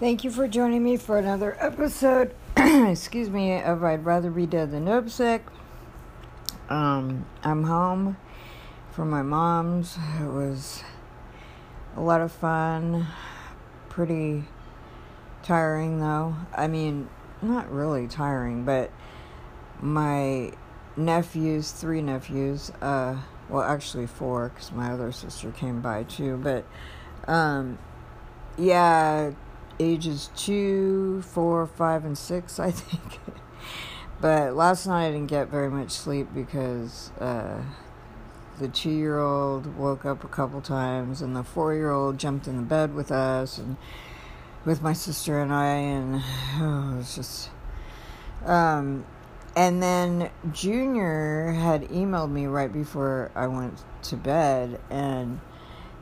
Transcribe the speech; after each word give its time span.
Thank 0.00 0.24
you 0.24 0.30
for 0.30 0.48
joining 0.48 0.82
me 0.82 0.96
for 0.96 1.18
another 1.18 1.58
episode, 1.60 2.34
excuse 2.56 3.28
me, 3.28 3.60
of 3.60 3.84
I'd 3.84 4.02
Rather 4.02 4.30
Be 4.30 4.46
Dead 4.46 4.70
Than 4.70 4.88
Up 4.88 5.10
Sick. 5.10 5.44
Um, 6.70 7.26
I'm 7.42 7.64
home 7.64 8.16
from 8.92 9.10
my 9.10 9.20
mom's. 9.20 9.98
It 10.18 10.32
was 10.32 10.82
a 11.96 12.00
lot 12.00 12.22
of 12.22 12.32
fun. 12.32 13.08
Pretty 13.90 14.44
tiring, 15.42 16.00
though. 16.00 16.34
I 16.56 16.66
mean, 16.66 17.10
not 17.42 17.70
really 17.70 18.08
tiring, 18.08 18.64
but 18.64 18.90
my 19.82 20.52
nephews, 20.96 21.72
three 21.72 22.00
nephews, 22.00 22.72
uh, 22.80 23.18
well, 23.50 23.64
actually 23.64 24.06
four, 24.06 24.48
because 24.48 24.72
my 24.72 24.92
other 24.92 25.12
sister 25.12 25.50
came 25.50 25.82
by 25.82 26.04
too, 26.04 26.38
but, 26.42 26.64
um, 27.30 27.78
yeah, 28.56 29.32
ages 29.80 30.30
two, 30.36 31.22
four, 31.22 31.66
five, 31.66 32.04
and 32.04 32.16
six, 32.16 32.60
I 32.60 32.70
think. 32.70 33.18
but 34.20 34.54
last 34.54 34.86
night 34.86 35.08
I 35.08 35.12
didn't 35.12 35.28
get 35.28 35.48
very 35.48 35.70
much 35.70 35.90
sleep 35.90 36.28
because 36.34 37.10
uh, 37.18 37.62
the 38.58 38.68
two 38.68 38.90
year 38.90 39.18
old 39.18 39.76
woke 39.76 40.04
up 40.04 40.22
a 40.22 40.28
couple 40.28 40.60
times, 40.60 41.22
and 41.22 41.34
the 41.34 41.42
four 41.42 41.74
year 41.74 41.90
old 41.90 42.18
jumped 42.18 42.46
in 42.46 42.56
the 42.56 42.62
bed 42.62 42.94
with 42.94 43.10
us 43.10 43.58
and 43.58 43.76
with 44.64 44.82
my 44.82 44.92
sister 44.92 45.40
and 45.40 45.52
I, 45.52 45.74
and 45.74 46.16
oh, 46.60 46.92
it 46.94 46.96
was 46.98 47.16
just. 47.16 47.50
Um, 48.44 49.04
and 49.56 49.82
then 49.82 50.30
Junior 50.52 51.52
had 51.52 51.88
emailed 51.88 52.30
me 52.30 52.46
right 52.46 52.72
before 52.72 53.30
I 53.34 53.48
went 53.48 53.82
to 54.04 54.16
bed, 54.16 54.80
and 54.90 55.40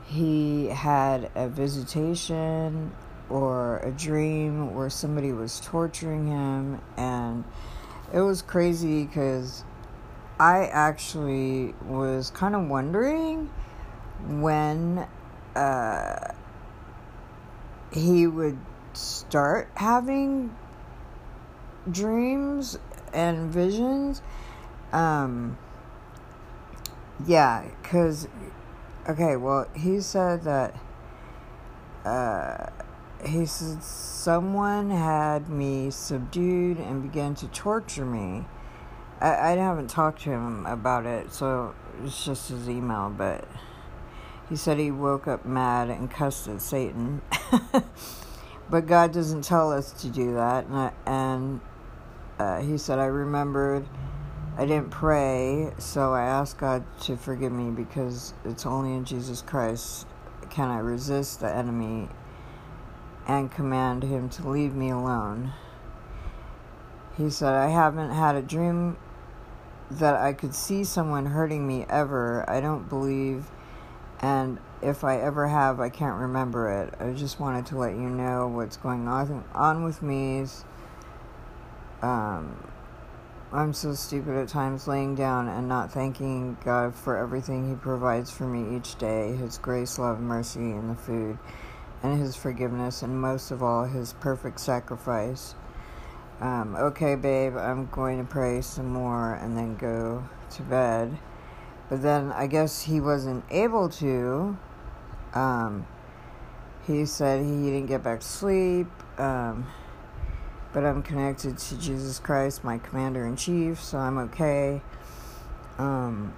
he 0.05 0.67
had 0.67 1.31
a 1.35 1.47
visitation 1.47 2.91
or 3.29 3.79
a 3.79 3.91
dream 3.91 4.73
where 4.73 4.89
somebody 4.89 5.31
was 5.31 5.59
torturing 5.59 6.27
him 6.27 6.81
and 6.97 7.43
it 8.13 8.21
was 8.21 8.41
crazy 8.41 9.05
because 9.05 9.63
i 10.39 10.65
actually 10.65 11.73
was 11.85 12.31
kind 12.31 12.55
of 12.55 12.67
wondering 12.67 13.49
when 14.27 15.07
uh, 15.55 16.33
he 17.93 18.27
would 18.27 18.57
start 18.93 19.69
having 19.75 20.55
dreams 21.89 22.77
and 23.13 23.51
visions. 23.51 24.21
Um 24.91 25.57
yeah 27.27 27.65
because 27.81 28.27
okay 29.07 29.35
well 29.35 29.67
he 29.75 29.99
said 29.99 30.41
that 30.43 30.73
uh 32.05 32.69
he 33.25 33.45
said 33.45 33.83
someone 33.83 34.89
had 34.89 35.49
me 35.49 35.89
subdued 35.91 36.79
and 36.79 37.01
began 37.03 37.35
to 37.35 37.47
torture 37.47 38.05
me. 38.05 38.45
I, 39.19 39.29
I 39.29 39.55
haven't 39.55 39.89
talked 39.89 40.21
to 40.23 40.31
him 40.31 40.65
about 40.65 41.05
it, 41.05 41.31
so 41.31 41.75
it's 42.03 42.23
just 42.23 42.49
his 42.49 42.69
email, 42.69 43.13
but 43.15 43.47
he 44.47 44.55
said 44.55 44.77
he 44.77 44.91
woke 44.91 45.27
up 45.27 45.45
mad 45.45 45.89
and 45.89 46.09
cussed 46.09 46.47
at 46.47 46.61
Satan. 46.61 47.21
but 48.69 48.87
God 48.87 49.11
doesn't 49.11 49.43
tell 49.43 49.71
us 49.71 49.91
to 50.01 50.07
do 50.07 50.33
that, 50.35 50.65
and, 50.65 50.75
I, 50.75 50.91
and 51.05 51.61
uh, 52.39 52.61
he 52.61 52.77
said 52.77 52.99
I 52.99 53.05
remembered 53.05 53.85
I 54.57 54.65
didn't 54.65 54.91
pray, 54.91 55.71
so 55.77 56.13
I 56.13 56.23
asked 56.23 56.57
God 56.57 56.83
to 57.03 57.15
forgive 57.15 57.51
me 57.51 57.71
because 57.71 58.33
it's 58.43 58.65
only 58.65 58.93
in 58.93 59.05
Jesus 59.05 59.41
Christ 59.41 60.05
can 60.49 60.69
I 60.69 60.79
resist 60.79 61.39
the 61.39 61.53
enemy 61.53 62.09
and 63.29 63.51
command 63.51 64.01
him 64.01 64.27
to 64.27 64.49
leave 64.49 64.73
me 64.73 64.89
alone. 64.89 65.53
He 67.15 67.29
said, 67.29 67.53
I 67.53 67.67
haven't 67.67 68.09
had 68.09 68.33
a 68.33 68.41
dream 68.41 68.97
that 69.91 70.15
I 70.15 70.33
could 70.33 70.55
see 70.55 70.83
someone 70.83 71.27
hurting 71.27 71.67
me 71.67 71.85
ever. 71.87 72.43
I 72.49 72.59
don't 72.59 72.89
believe, 72.89 73.45
and 74.19 74.57
if 74.81 75.03
I 75.03 75.19
ever 75.19 75.47
have, 75.47 75.79
I 75.79 75.89
can't 75.89 76.19
remember 76.19 76.71
it. 76.71 76.95
I 76.99 77.11
just 77.11 77.39
wanted 77.39 77.67
to 77.67 77.77
let 77.77 77.91
you 77.91 78.09
know 78.09 78.47
what's 78.47 78.77
going 78.77 79.07
on 79.07 79.43
on 79.53 79.83
with 79.83 80.01
me. 80.01 80.45
Um, 82.01 82.71
I'm 83.51 83.73
so 83.73 83.93
stupid 83.93 84.37
at 84.37 84.47
times 84.47 84.87
laying 84.87 85.13
down 85.13 85.49
and 85.49 85.67
not 85.67 85.91
thanking 85.91 86.57
God 86.65 86.95
for 86.95 87.15
everything 87.15 87.69
He 87.69 87.75
provides 87.75 88.31
for 88.31 88.45
me 88.45 88.75
each 88.75 88.97
day 88.97 89.35
His 89.35 89.59
grace, 89.59 89.99
love, 89.99 90.19
mercy, 90.19 90.71
and 90.71 90.89
the 90.89 90.95
food 90.95 91.37
and 92.03 92.19
his 92.19 92.35
forgiveness, 92.35 93.01
and 93.01 93.19
most 93.19 93.51
of 93.51 93.61
all, 93.61 93.85
his 93.85 94.13
perfect 94.13 94.59
sacrifice. 94.59 95.55
Um, 96.41 96.75
okay, 96.75 97.15
babe, 97.15 97.57
I'm 97.57 97.87
going 97.87 98.17
to 98.19 98.23
pray 98.23 98.61
some 98.61 98.87
more 98.87 99.33
and 99.33 99.57
then 99.57 99.75
go 99.75 100.23
to 100.51 100.61
bed. 100.61 101.17
But 101.89 102.01
then 102.01 102.31
I 102.31 102.47
guess 102.47 102.83
he 102.83 103.01
wasn't 103.01 103.43
able 103.49 103.89
to. 103.89 104.57
Um, 105.33 105.85
he 106.87 107.05
said 107.05 107.43
he 107.43 107.65
didn't 107.65 107.87
get 107.87 108.03
back 108.03 108.21
to 108.21 108.25
sleep. 108.25 108.87
Um, 109.17 109.67
but 110.71 110.85
I'm 110.85 111.01
connected 111.01 111.57
to 111.57 111.79
Jesus 111.79 112.19
Christ, 112.19 112.63
my 112.63 112.77
commander 112.77 113.25
in 113.25 113.35
chief, 113.35 113.81
so 113.81 113.97
I'm 113.97 114.17
okay. 114.19 114.81
Um, 115.77 116.33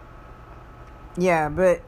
yeah, 1.18 1.50
but 1.50 1.82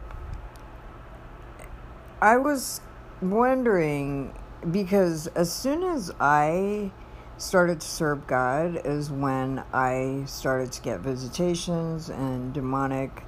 I 2.21 2.37
was 2.37 2.81
wondering 3.29 4.33
because 4.71 5.27
as 5.27 5.51
soon 5.51 5.83
as 5.83 6.11
I 6.19 6.91
started 7.37 7.81
to 7.81 7.87
serve 7.87 8.25
God 8.27 8.81
is 8.85 9.11
when 9.11 9.63
I 9.73 10.23
started 10.25 10.71
to 10.73 10.81
get 10.81 10.99
visitations 11.01 12.09
and 12.09 12.53
demonic 12.53 13.23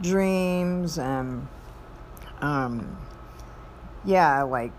dreams 0.00 0.98
and 0.98 1.46
um 2.40 2.96
yeah, 4.04 4.42
like 4.42 4.72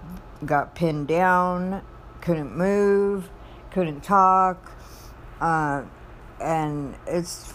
got 0.45 0.73
pinned 0.73 1.07
down, 1.07 1.83
couldn't 2.21 2.55
move, 2.55 3.29
couldn't 3.71 4.01
talk. 4.01 4.71
Uh 5.39 5.83
and 6.39 6.95
it's 7.07 7.53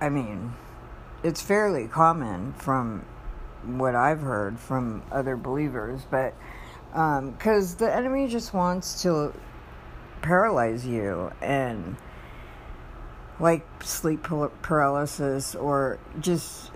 I 0.00 0.08
mean, 0.08 0.54
it's 1.22 1.40
fairly 1.40 1.86
common 1.86 2.52
from 2.54 3.06
what 3.64 3.94
I've 3.94 4.20
heard 4.20 4.58
from 4.58 5.02
other 5.10 5.36
believers, 5.36 6.02
but 6.10 6.34
because 6.94 7.72
um, 7.72 7.78
the 7.78 7.92
enemy 7.92 8.28
just 8.28 8.54
wants 8.54 9.02
to 9.02 9.34
paralyze 10.22 10.86
you 10.86 11.32
and 11.42 11.96
like 13.40 13.66
sleep 13.82 14.22
paralysis 14.62 15.56
or 15.56 15.98
just 16.20 16.70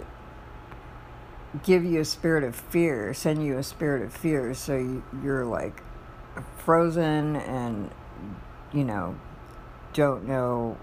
give 1.63 1.85
you 1.85 2.01
a 2.01 2.05
spirit 2.05 2.43
of 2.43 2.57
fear, 2.57 3.15
send 3.15 3.45
you 3.45 3.59
a 3.59 3.63
spirit 3.63 4.03
of 4.03 4.13
fear, 4.13 4.53
so 4.55 5.03
you're 5.23 5.47
like 5.47 5.83
frozen 6.57 7.37
and 7.37 7.91
you 8.73 8.85
know 8.85 9.17
don't 9.93 10.27
know 10.27 10.77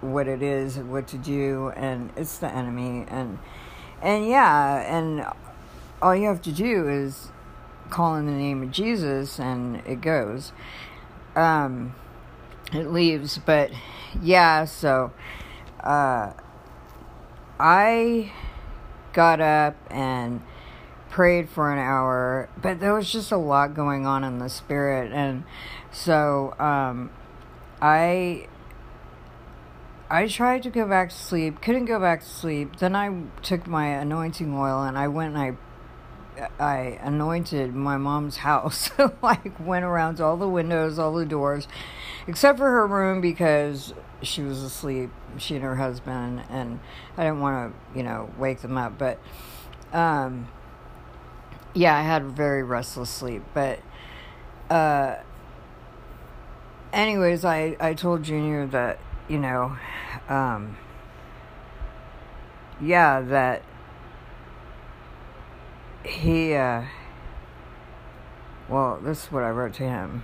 what 0.00 0.28
it 0.28 0.42
is 0.42 0.76
what 0.78 1.06
to 1.08 1.18
do 1.18 1.72
and 1.76 2.10
it's 2.16 2.38
the 2.38 2.52
enemy. 2.52 3.06
And 3.08 3.38
and 4.02 4.26
yeah 4.26 4.80
and 4.80 5.24
all 6.02 6.16
you 6.16 6.26
have 6.26 6.42
to 6.42 6.52
do 6.52 6.88
is 6.88 7.28
call 7.90 8.16
in 8.16 8.26
the 8.26 8.32
name 8.32 8.62
of 8.62 8.70
Jesus 8.70 9.38
and 9.38 9.76
it 9.86 10.00
goes. 10.00 10.52
Um, 11.36 11.94
it 12.72 12.90
leaves, 12.90 13.38
but 13.38 13.70
yeah, 14.22 14.64
so 14.64 15.12
uh, 15.82 16.32
I 17.58 18.32
got 19.12 19.40
up 19.40 19.76
and 19.90 20.42
prayed 21.10 21.48
for 21.48 21.72
an 21.72 21.78
hour, 21.78 22.48
but 22.60 22.80
there 22.80 22.94
was 22.94 23.10
just 23.10 23.32
a 23.32 23.36
lot 23.36 23.74
going 23.74 24.06
on 24.06 24.22
in 24.22 24.38
the 24.38 24.48
spirit, 24.48 25.12
and 25.12 25.42
so 25.90 26.54
um, 26.60 27.10
I 27.82 28.46
I 30.08 30.26
tried 30.26 30.64
to 30.64 30.70
go 30.70 30.86
back 30.86 31.10
to 31.10 31.14
sleep, 31.14 31.60
couldn't 31.60 31.84
go 31.84 32.00
back 32.00 32.20
to 32.20 32.26
sleep. 32.26 32.76
Then 32.76 32.96
I 32.96 33.22
took 33.42 33.66
my 33.66 33.86
anointing 33.86 34.56
oil 34.56 34.82
and 34.82 34.98
I 34.98 35.06
went 35.06 35.36
and 35.36 35.38
I 35.38 35.56
I 36.58 36.98
anointed 37.02 37.74
my 37.74 37.96
mom's 37.96 38.38
house. 38.38 38.90
like 39.22 39.58
went 39.60 39.84
around 39.84 40.16
to 40.16 40.24
all 40.24 40.36
the 40.36 40.48
windows, 40.48 40.98
all 40.98 41.14
the 41.14 41.26
doors, 41.26 41.68
except 42.26 42.58
for 42.58 42.70
her 42.70 42.86
room 42.86 43.20
because 43.20 43.94
she 44.22 44.42
was 44.42 44.62
asleep. 44.62 45.10
She 45.38 45.54
and 45.54 45.64
her 45.64 45.76
husband, 45.76 46.42
and 46.50 46.80
I 47.16 47.24
didn't 47.24 47.40
want 47.40 47.72
to, 47.72 47.98
you 47.98 48.02
know, 48.02 48.30
wake 48.38 48.60
them 48.60 48.76
up. 48.76 48.98
But, 48.98 49.18
um, 49.92 50.48
yeah, 51.74 51.96
I 51.96 52.02
had 52.02 52.24
very 52.24 52.62
restless 52.62 53.10
sleep. 53.10 53.42
But, 53.54 53.80
uh, 54.68 55.16
anyways, 56.92 57.44
I 57.44 57.76
I 57.80 57.94
told 57.94 58.22
Junior 58.22 58.66
that 58.66 58.98
you 59.30 59.38
know, 59.38 59.76
um, 60.28 60.76
yeah, 62.80 63.20
that 63.20 63.62
he, 66.04 66.54
uh, 66.54 66.84
well, 68.68 69.00
this 69.02 69.24
is 69.24 69.32
what 69.32 69.42
I 69.42 69.50
wrote 69.50 69.74
to 69.74 69.82
him. 69.82 70.22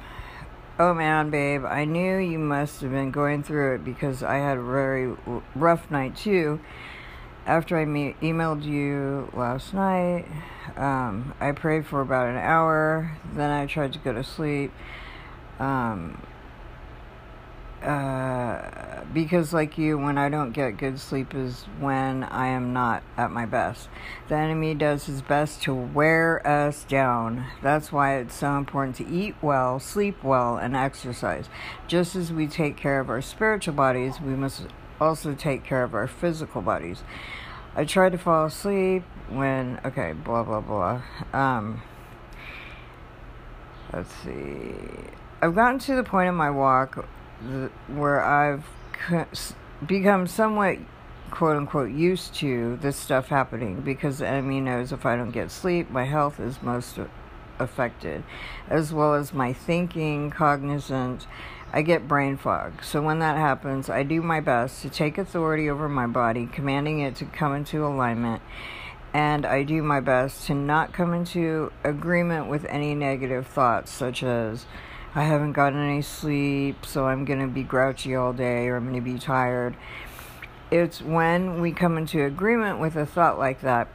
Oh 0.79 0.93
man, 0.93 1.31
babe, 1.31 1.65
I 1.65 1.87
knew 1.87 2.19
you 2.19 2.39
must 2.39 2.83
have 2.83 2.91
been 2.91 3.11
going 3.11 3.43
through 3.43 3.77
it 3.77 3.85
because 3.85 4.23
I 4.23 4.37
had 4.37 4.59
a 4.59 4.63
very 4.63 5.17
rough 5.55 5.91
night 5.91 6.17
too. 6.17 6.61
After 7.47 7.79
I 7.79 7.85
me- 7.85 8.17
emailed 8.21 8.65
you 8.65 9.31
last 9.33 9.73
night, 9.73 10.27
um, 10.77 11.35
I 11.41 11.53
prayed 11.53 11.87
for 11.87 12.01
about 12.01 12.29
an 12.29 12.37
hour, 12.37 13.17
then 13.35 13.51
I 13.51 13.67
tried 13.67 13.93
to 13.95 13.99
go 14.01 14.13
to 14.13 14.23
sleep. 14.23 14.73
Um, 15.59 16.23
uh, 17.83 19.05
because 19.13 19.53
like 19.53 19.77
you 19.79 19.99
when 19.99 20.19
i 20.19 20.29
don't 20.29 20.53
get 20.53 20.79
good 20.79 20.99
sleep 20.99 21.35
is 21.35 21.65
when 21.79 22.25
i 22.25 22.47
am 22.47 22.73
not 22.73 23.03
at 23.17 23.31
my 23.31 23.47
best. 23.47 23.89
The 24.29 24.35
enemy 24.35 24.75
does 24.75 25.07
his 25.07 25.23
best 25.23 25.63
to 25.63 25.75
wear 25.75 26.47
us 26.47 26.85
down. 26.85 27.47
That's 27.63 27.93
why 27.93 28.17
it's 28.17 28.35
so 28.35 28.57
important 28.57 28.97
to 28.97 29.07
eat 29.09 29.35
well 29.43 29.79
sleep 29.79 30.25
well 30.25 30.57
and 30.57 30.75
exercise. 30.75 31.49
Just 31.87 32.17
as 32.17 32.33
we 32.33 32.47
take 32.47 32.77
care 32.77 32.99
of 33.01 33.11
our 33.11 33.23
spiritual 33.23 33.75
bodies 33.75 34.21
we 34.21 34.35
must 34.35 34.67
also 35.01 35.35
take 35.35 35.65
care 35.65 35.83
of 35.83 35.95
our 35.95 36.07
physical 36.07 36.63
bodies. 36.63 37.03
I 37.75 37.85
tried 37.85 38.13
to 38.13 38.19
fall 38.19 38.47
asleep 38.47 39.03
when 39.29 39.81
okay 39.85 40.13
blah 40.13 40.43
blah 40.43 40.61
blah. 40.61 41.03
Um 41.33 41.83
let's 43.93 44.13
see. 44.25 44.75
I've 45.43 45.55
gotten 45.55 45.79
to 45.81 45.95
the 45.95 46.03
point 46.03 46.29
in 46.29 46.35
my 46.35 46.51
walk 46.51 47.07
where 47.89 48.25
I've 48.25 48.65
become 49.87 50.27
somewhat 50.27 50.79
quote 51.31 51.57
unquote 51.57 51.91
used 51.91 52.35
to 52.35 52.77
this 52.77 52.97
stuff 52.97 53.29
happening 53.29 53.81
because 53.81 54.19
the 54.19 54.27
enemy 54.27 54.61
knows 54.61 54.93
if 54.93 55.05
I 55.05 55.17
don't 55.17 55.33
get 55.33 55.51
sleep, 55.51 55.91
my 55.91 56.05
health 56.05 56.41
is 56.41 56.63
most 56.63 56.99
affected, 57.59 58.23
as 58.69 58.93
well 58.93 59.15
as 59.15 59.33
my 59.33 59.53
thinking, 59.53 60.31
cognizant. 60.31 61.27
I 61.73 61.83
get 61.83 62.09
brain 62.09 62.37
fog. 62.37 62.83
So 62.83 63.03
when 63.03 63.19
that 63.19 63.37
happens, 63.37 63.91
I 63.91 64.03
do 64.03 64.23
my 64.23 64.41
best 64.41 64.83
to 64.83 64.89
take 64.89 65.19
authority 65.19 65.69
over 65.69 65.89
my 65.89 66.07
body, 66.07 66.47
commanding 66.51 67.01
it 67.01 67.17
to 67.17 67.25
come 67.27 67.55
into 67.55 67.85
alignment. 67.85 68.41
And 69.13 69.45
I 69.45 69.63
do 69.63 69.83
my 69.83 70.01
best 70.01 70.47
to 70.47 70.55
not 70.55 70.93
come 70.93 71.13
into 71.13 71.73
agreement 71.83 72.49
with 72.49 72.65
any 72.67 72.95
negative 72.95 73.47
thoughts, 73.47 73.91
such 73.91 74.23
as, 74.23 74.67
I 75.17 75.23
haven't 75.23 75.53
gotten 75.53 75.79
any 75.81 76.03
sleep, 76.03 76.85
so 76.85 77.07
I'm 77.07 77.25
going 77.25 77.41
to 77.41 77.47
be 77.47 77.63
grouchy 77.63 78.15
all 78.15 78.35
day 78.35 78.69
or 78.69 78.77
I'm 78.77 78.85
going 78.85 79.03
to 79.03 79.13
be 79.13 79.19
tired. 79.19 79.75
It's 80.71 81.01
when 81.01 81.63
we 81.63 81.73
come 81.73 81.97
into 81.97 82.23
agreement 82.23 82.81
with 82.81 82.97
a 82.97 83.07
thought 83.07 83.39
like 83.39 83.63
that, 83.63 83.89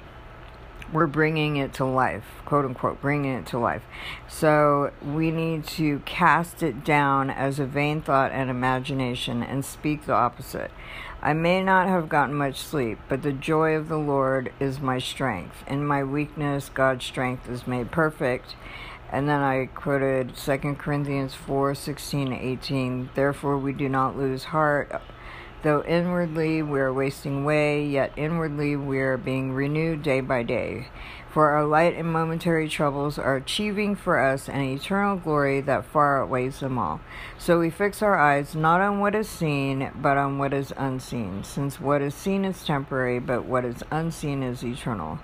we're 0.91 1.05
bringing 1.05 1.57
it 1.57 1.73
to 1.73 1.85
life, 1.85 2.25
quote 2.45 2.65
unquote, 2.65 3.01
bringing 3.01 3.35
it 3.35 3.45
to 3.47 3.59
life. 3.59 3.83
So 4.27 4.93
we 5.05 5.29
need 5.29 5.65
to 5.67 5.99
cast 6.05 6.63
it 6.63 6.83
down 6.83 7.29
as 7.29 7.59
a 7.59 7.67
vain 7.67 8.01
thought 8.01 8.31
and 8.31 8.49
imagination 8.49 9.43
and 9.43 9.63
speak 9.63 10.07
the 10.07 10.13
opposite. 10.13 10.71
I 11.21 11.33
may 11.33 11.61
not 11.61 11.87
have 11.87 12.09
gotten 12.09 12.33
much 12.33 12.57
sleep, 12.57 12.97
but 13.07 13.21
the 13.21 13.31
joy 13.31 13.75
of 13.75 13.89
the 13.89 13.99
Lord 13.99 14.51
is 14.59 14.79
my 14.79 14.97
strength. 14.97 15.63
In 15.67 15.85
my 15.85 16.03
weakness, 16.03 16.69
God's 16.69 17.05
strength 17.05 17.47
is 17.47 17.67
made 17.67 17.91
perfect. 17.91 18.55
And 19.11 19.27
then 19.27 19.41
I 19.41 19.65
quoted 19.65 20.35
2 20.35 20.75
Corinthians 20.75 21.33
4 21.33 21.75
16 21.75 22.33
18. 22.33 23.09
Therefore, 23.13 23.57
we 23.57 23.73
do 23.73 23.89
not 23.89 24.17
lose 24.17 24.45
heart. 24.45 25.01
Though 25.63 25.83
inwardly 25.83 26.63
we 26.63 26.79
are 26.79 26.91
wasting 26.91 27.43
away, 27.43 27.85
yet 27.85 28.13
inwardly 28.15 28.75
we 28.75 28.99
are 28.99 29.17
being 29.17 29.53
renewed 29.53 30.01
day 30.01 30.19
by 30.19 30.41
day. 30.41 30.87
For 31.31 31.51
our 31.51 31.65
light 31.65 31.95
and 31.95 32.11
momentary 32.11 32.67
troubles 32.67 33.19
are 33.19 33.35
achieving 33.35 33.95
for 33.95 34.19
us 34.19 34.49
an 34.49 34.61
eternal 34.61 35.17
glory 35.17 35.61
that 35.61 35.85
far 35.85 36.23
outweighs 36.23 36.59
them 36.59 36.77
all. 36.77 36.99
So 37.37 37.59
we 37.59 37.69
fix 37.69 38.01
our 38.01 38.17
eyes 38.17 38.55
not 38.55 38.81
on 38.81 38.99
what 38.99 39.15
is 39.15 39.29
seen, 39.29 39.91
but 39.95 40.17
on 40.17 40.39
what 40.39 40.51
is 40.51 40.73
unseen, 40.75 41.43
since 41.43 41.79
what 41.79 42.01
is 42.01 42.15
seen 42.15 42.43
is 42.43 42.65
temporary, 42.65 43.19
but 43.19 43.45
what 43.45 43.63
is 43.63 43.83
unseen 43.91 44.43
is 44.43 44.63
eternal. 44.63 45.19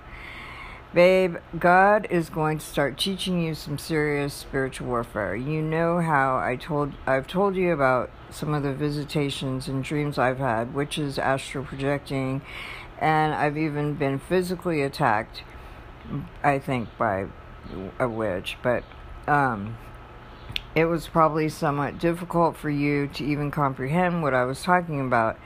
Babe, 0.94 1.36
God 1.58 2.06
is 2.08 2.30
going 2.30 2.58
to 2.58 2.64
start 2.64 2.96
teaching 2.96 3.42
you 3.42 3.54
some 3.54 3.76
serious 3.76 4.32
spiritual 4.32 4.86
warfare. 4.88 5.36
You 5.36 5.60
know 5.60 6.00
how 6.00 6.38
I 6.38 6.56
told 6.56 6.94
I've 7.06 7.26
told 7.26 7.56
you 7.56 7.72
about 7.72 8.10
some 8.30 8.54
of 8.54 8.62
the 8.62 8.72
visitations 8.72 9.68
and 9.68 9.84
dreams 9.84 10.16
I've 10.16 10.38
had, 10.38 10.74
which 10.74 10.96
is 10.96 11.18
astral 11.18 11.64
projecting, 11.64 12.40
and 12.98 13.34
I've 13.34 13.58
even 13.58 13.94
been 13.94 14.18
physically 14.18 14.80
attacked 14.80 15.42
I 16.42 16.58
think 16.58 16.88
by 16.96 17.26
a 17.98 18.08
witch, 18.08 18.56
but 18.62 18.82
um 19.26 19.76
it 20.74 20.86
was 20.86 21.06
probably 21.06 21.50
somewhat 21.50 21.98
difficult 21.98 22.56
for 22.56 22.70
you 22.70 23.08
to 23.08 23.24
even 23.24 23.50
comprehend 23.50 24.22
what 24.22 24.32
I 24.32 24.44
was 24.44 24.62
talking 24.62 25.00
about 25.00 25.38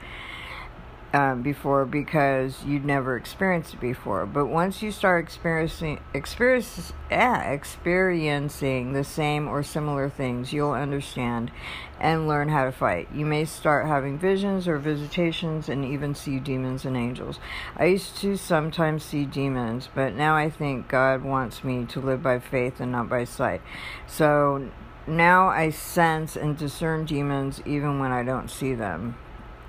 um, 1.13 1.43
before 1.43 1.85
because 1.85 2.63
you'd 2.65 2.83
never 2.83 3.15
experienced 3.15 3.75
it 3.75 3.79
before. 3.79 4.25
But 4.25 4.47
once 4.47 4.81
you 4.81 4.91
start 4.91 5.23
experiencing 5.23 5.99
experience, 6.11 6.91
yeah, 7.11 7.51
experiencing 7.51 8.93
the 8.93 9.03
same 9.03 9.47
or 9.47 9.61
similar 9.61 10.09
things, 10.09 10.51
you'll 10.51 10.71
understand 10.71 11.51
and 11.99 12.27
learn 12.27 12.49
how 12.49 12.65
to 12.65 12.71
fight. 12.71 13.09
You 13.13 13.27
may 13.27 13.45
start 13.45 13.85
having 13.85 14.17
visions 14.17 14.67
or 14.67 14.79
visitations 14.79 15.69
and 15.69 15.85
even 15.85 16.15
see 16.15 16.39
demons 16.39 16.83
and 16.83 16.97
angels. 16.97 17.39
I 17.77 17.85
used 17.85 18.17
to 18.17 18.35
sometimes 18.35 19.03
see 19.03 19.25
demons, 19.25 19.89
but 19.93 20.15
now 20.15 20.35
I 20.35 20.49
think 20.49 20.87
God 20.87 21.23
wants 21.23 21.63
me 21.63 21.85
to 21.85 22.01
live 22.01 22.23
by 22.23 22.39
faith 22.39 22.79
and 22.79 22.91
not 22.91 23.07
by 23.07 23.25
sight. 23.25 23.61
So 24.07 24.69
now 25.05 25.47
I 25.47 25.69
sense 25.69 26.35
and 26.35 26.57
discern 26.57 27.05
demons 27.05 27.61
even 27.67 27.99
when 27.99 28.11
I 28.11 28.23
don't 28.23 28.49
see 28.49 28.73
them. 28.73 29.15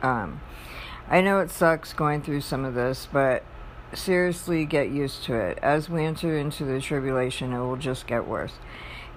Um, 0.03 0.41
I 1.09 1.21
know 1.21 1.41
it 1.41 1.51
sucks 1.51 1.93
going 1.93 2.23
through 2.23 2.41
some 2.41 2.65
of 2.65 2.75
this, 2.75 3.07
but 3.13 3.45
seriously 3.93 4.65
get 4.65 4.89
used 4.89 5.25
to 5.25 5.35
it. 5.35 5.59
As 5.63 5.89
we 5.89 6.05
enter 6.05 6.37
into 6.37 6.65
the 6.65 6.81
tribulation, 6.81 7.53
it 7.53 7.59
will 7.59 7.77
just 7.77 8.07
get 8.07 8.27
worse. 8.27 8.55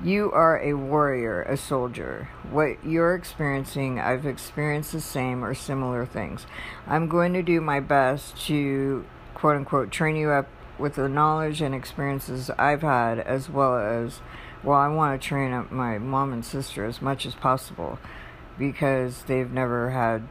You 0.03 0.31
are 0.31 0.61
a 0.61 0.73
warrior, 0.73 1.41
a 1.43 1.57
soldier. 1.57 2.29
What 2.51 2.85
you're 2.85 3.15
experiencing, 3.15 3.99
I've 3.99 4.27
experienced 4.27 4.91
the 4.91 5.01
same 5.01 5.43
or 5.43 5.55
similar 5.55 6.05
things. 6.05 6.45
I'm 6.85 7.07
going 7.07 7.33
to 7.33 7.41
do 7.41 7.61
my 7.61 7.79
best 7.79 8.45
to, 8.47 9.05
quote 9.33 9.55
unquote, 9.55 9.89
train 9.89 10.15
you 10.15 10.29
up 10.29 10.47
with 10.77 10.95
the 10.95 11.09
knowledge 11.09 11.61
and 11.61 11.73
experiences 11.73 12.51
I've 12.59 12.83
had, 12.83 13.17
as 13.19 13.49
well 13.49 13.77
as, 13.77 14.19
well, 14.63 14.77
I 14.77 14.87
want 14.87 15.19
to 15.19 15.27
train 15.27 15.51
up 15.53 15.71
my 15.71 15.97
mom 15.97 16.31
and 16.31 16.45
sister 16.45 16.85
as 16.85 17.01
much 17.01 17.25
as 17.25 17.33
possible 17.33 17.97
because 18.59 19.23
they've 19.23 19.51
never 19.51 19.91
had 19.91 20.27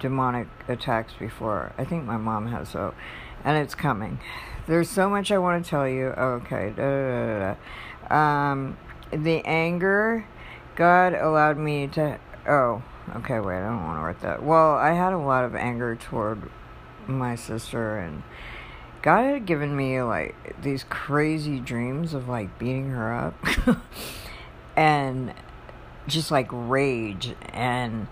demonic 0.00 0.48
attacks 0.66 1.12
before. 1.18 1.72
I 1.78 1.84
think 1.84 2.04
my 2.04 2.16
mom 2.16 2.48
has, 2.48 2.70
so, 2.70 2.94
and 3.44 3.56
it's 3.56 3.74
coming. 3.74 4.18
There's 4.66 4.90
so 4.90 5.08
much 5.08 5.30
I 5.30 5.38
want 5.38 5.64
to 5.64 5.70
tell 5.70 5.88
you. 5.88 6.06
Okay, 6.08 6.72
da, 6.76 6.82
da, 6.82 7.54
da, 8.08 8.14
um, 8.14 8.76
the 9.10 9.44
anger, 9.44 10.26
God 10.74 11.14
allowed 11.14 11.58
me 11.58 11.86
to. 11.88 12.18
Oh, 12.48 12.82
okay, 13.16 13.38
wait, 13.40 13.58
I 13.58 13.68
don't 13.68 13.84
want 13.84 13.98
to 13.98 14.04
write 14.04 14.20
that. 14.22 14.42
Well, 14.42 14.74
I 14.74 14.92
had 14.92 15.12
a 15.12 15.18
lot 15.18 15.44
of 15.44 15.54
anger 15.54 15.94
toward 15.96 16.50
my 17.06 17.36
sister, 17.36 17.98
and 17.98 18.22
God 19.02 19.24
had 19.24 19.46
given 19.46 19.76
me 19.76 20.02
like 20.02 20.60
these 20.62 20.84
crazy 20.88 21.60
dreams 21.60 22.14
of 22.14 22.28
like 22.28 22.58
beating 22.58 22.90
her 22.90 23.12
up, 23.14 23.34
and 24.76 25.34
just 26.06 26.30
like 26.30 26.48
rage 26.50 27.34
and 27.52 28.08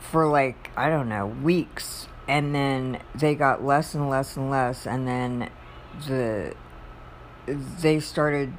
for 0.00 0.26
like, 0.26 0.70
I 0.76 0.88
don't 0.88 1.08
know, 1.08 1.26
weeks. 1.26 2.08
And 2.28 2.54
then 2.54 3.00
they 3.14 3.34
got 3.34 3.64
less 3.64 3.94
and 3.94 4.08
less 4.08 4.36
and 4.36 4.50
less. 4.50 4.86
And 4.86 5.06
then 5.06 5.50
the 6.06 6.54
they 7.46 7.98
started 8.00 8.52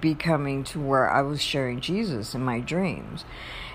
becoming 0.00 0.64
to 0.64 0.80
where 0.80 1.08
I 1.10 1.22
was 1.22 1.40
sharing 1.40 1.80
Jesus 1.80 2.34
in 2.34 2.42
my 2.42 2.60
dreams. 2.60 3.24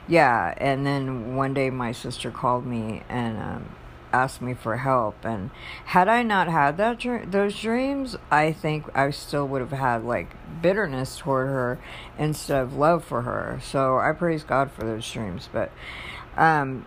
Yeah, 0.07 0.53
and 0.57 0.85
then 0.85 1.35
one 1.35 1.53
day 1.53 1.69
my 1.69 1.91
sister 1.91 2.31
called 2.31 2.65
me 2.65 3.03
and 3.09 3.37
um, 3.37 3.75
asked 4.23 4.41
me 4.41 4.53
for 4.53 4.77
help. 4.77 5.23
And 5.23 5.51
had 5.85 6.07
I 6.07 6.23
not 6.23 6.47
had 6.47 6.77
that 6.77 7.31
those 7.31 7.59
dreams, 7.59 8.15
I 8.31 8.51
think 8.51 8.85
I 8.95 9.11
still 9.11 9.47
would 9.47 9.61
have 9.61 9.71
had 9.71 10.03
like 10.03 10.35
bitterness 10.61 11.17
toward 11.17 11.47
her 11.47 11.79
instead 12.17 12.63
of 12.63 12.75
love 12.75 13.03
for 13.03 13.21
her. 13.23 13.59
So 13.63 13.97
I 13.97 14.11
praise 14.13 14.43
God 14.43 14.71
for 14.71 14.81
those 14.81 15.09
dreams. 15.09 15.49
But 15.51 15.71
um, 16.35 16.85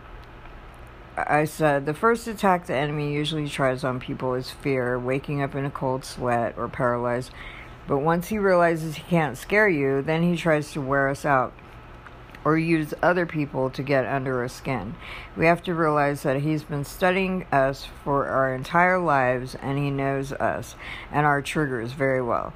I 1.17 1.45
said 1.45 1.85
the 1.85 1.93
first 1.93 2.27
attack 2.27 2.67
the 2.67 2.75
enemy 2.75 3.13
usually 3.13 3.47
tries 3.47 3.83
on 3.83 3.99
people 3.99 4.33
is 4.33 4.51
fear, 4.51 4.97
waking 4.99 5.41
up 5.41 5.55
in 5.55 5.65
a 5.65 5.71
cold 5.71 6.05
sweat 6.05 6.55
or 6.57 6.67
paralyzed. 6.67 7.31
But 7.87 7.99
once 7.99 8.27
he 8.27 8.37
realizes 8.37 8.95
he 8.95 9.03
can't 9.03 9.37
scare 9.37 9.67
you, 9.67 10.01
then 10.01 10.23
he 10.23 10.37
tries 10.37 10.71
to 10.73 10.81
wear 10.81 11.09
us 11.09 11.25
out 11.25 11.53
or 12.43 12.57
use 12.57 12.93
other 13.01 13.25
people 13.25 13.69
to 13.69 13.83
get 13.83 14.05
under 14.05 14.41
our 14.41 14.47
skin. 14.47 14.95
We 15.35 15.45
have 15.45 15.61
to 15.63 15.73
realize 15.73 16.23
that 16.23 16.41
he's 16.41 16.63
been 16.63 16.85
studying 16.85 17.45
us 17.51 17.87
for 18.03 18.27
our 18.27 18.53
entire 18.53 18.99
lives 18.99 19.55
and 19.55 19.77
he 19.77 19.91
knows 19.91 20.31
us 20.33 20.75
and 21.11 21.25
our 21.25 21.41
triggers 21.41 21.93
very 21.93 22.21
well. 22.21 22.53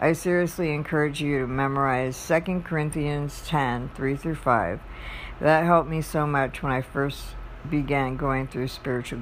I 0.00 0.14
seriously 0.14 0.72
encourage 0.72 1.20
you 1.20 1.40
to 1.40 1.46
memorize 1.46 2.26
2 2.26 2.62
Corinthians 2.64 3.42
10 3.46 3.90
3 3.94 4.16
through 4.16 4.36
5. 4.36 4.80
That 5.40 5.64
helped 5.64 5.90
me 5.90 6.00
so 6.00 6.26
much 6.26 6.62
when 6.62 6.72
I 6.72 6.80
first 6.80 7.34
began 7.68 8.16
going 8.16 8.46
through 8.46 8.68
spiritual 8.68 9.20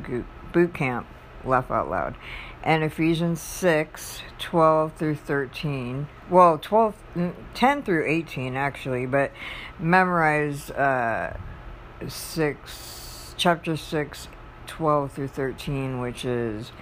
boot 0.53 0.75
camp, 0.75 1.07
laugh 1.45 1.71
out 1.71 1.91
loud. 1.91 2.17
And 2.63 2.83
Ephesians 2.83 3.41
6 3.41 4.23
12 4.39 4.93
through 4.95 5.15
13. 5.17 6.09
Well, 6.31 6.59
12, 6.59 6.95
10 7.55 7.83
through 7.83 8.07
18, 8.07 8.57
actually, 8.57 9.07
but 9.07 9.33
memorize 9.79 10.71
uh, 10.71 11.37
6, 12.07 13.35
chapter 13.37 13.77
6, 13.77 14.29
12 14.67 15.13
through 15.13 15.29
13, 15.29 16.01
which 16.01 16.25
is 16.25 16.73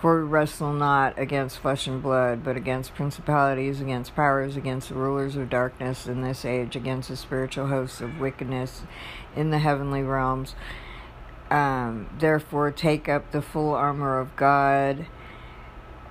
for 0.00 0.22
we 0.22 0.26
wrestle 0.26 0.72
not 0.72 1.18
against 1.18 1.58
flesh 1.58 1.86
and 1.86 2.02
blood, 2.02 2.42
but 2.42 2.56
against 2.56 2.94
principalities, 2.94 3.82
against 3.82 4.16
powers, 4.16 4.56
against 4.56 4.88
the 4.88 4.94
rulers 4.94 5.36
of 5.36 5.50
darkness 5.50 6.06
in 6.06 6.22
this 6.22 6.46
age, 6.46 6.74
against 6.74 7.10
the 7.10 7.16
spiritual 7.16 7.66
hosts 7.66 8.00
of 8.00 8.18
wickedness 8.18 8.82
in 9.36 9.50
the 9.50 9.58
heavenly 9.58 10.02
realms. 10.02 10.54
Um, 11.50 12.08
therefore, 12.18 12.70
take 12.70 13.10
up 13.10 13.30
the 13.30 13.42
full 13.42 13.74
armor 13.74 14.18
of 14.18 14.34
God 14.36 15.04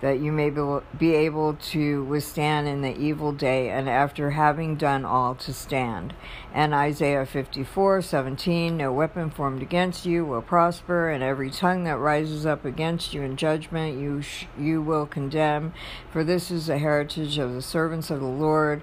that 0.01 0.20
you 0.20 0.32
may 0.32 0.50
be 0.98 1.13
able 1.13 1.53
to 1.56 2.03
withstand 2.06 2.68
in 2.68 2.82
the 2.82 2.98
evil 2.98 3.34
day, 3.34 3.70
and 3.70 3.89
after 3.89 4.32
having 4.32 4.75
done 4.75 5.03
all, 5.03 5.36
to 5.36 5.53
stand. 5.53 6.13
And 6.53 6.74
Isaiah 6.74 7.25
54 7.25 8.01
17 8.01 8.77
No 8.77 8.94
weapon 8.94 9.29
formed 9.29 9.62
against 9.62 10.06
you 10.06 10.24
will 10.24 10.41
prosper, 10.41 11.10
and 11.10 11.22
every 11.22 11.50
tongue 11.50 11.84
that 11.84 11.98
rises 11.98 12.46
up 12.46 12.63
against 12.63 13.13
you 13.13 13.22
in 13.22 13.36
judgment 13.36 14.00
you, 14.00 14.22
sh- 14.22 14.46
you 14.58 14.82
will 14.82 15.06
condemn. 15.06 15.74
For 16.12 16.24
this 16.24 16.50
is 16.50 16.68
the 16.68 16.77
heritage 16.77 17.38
of 17.38 17.53
the 17.53 17.62
servants 17.62 18.10
of 18.10 18.22
the 18.22 18.25
Lord. 18.25 18.82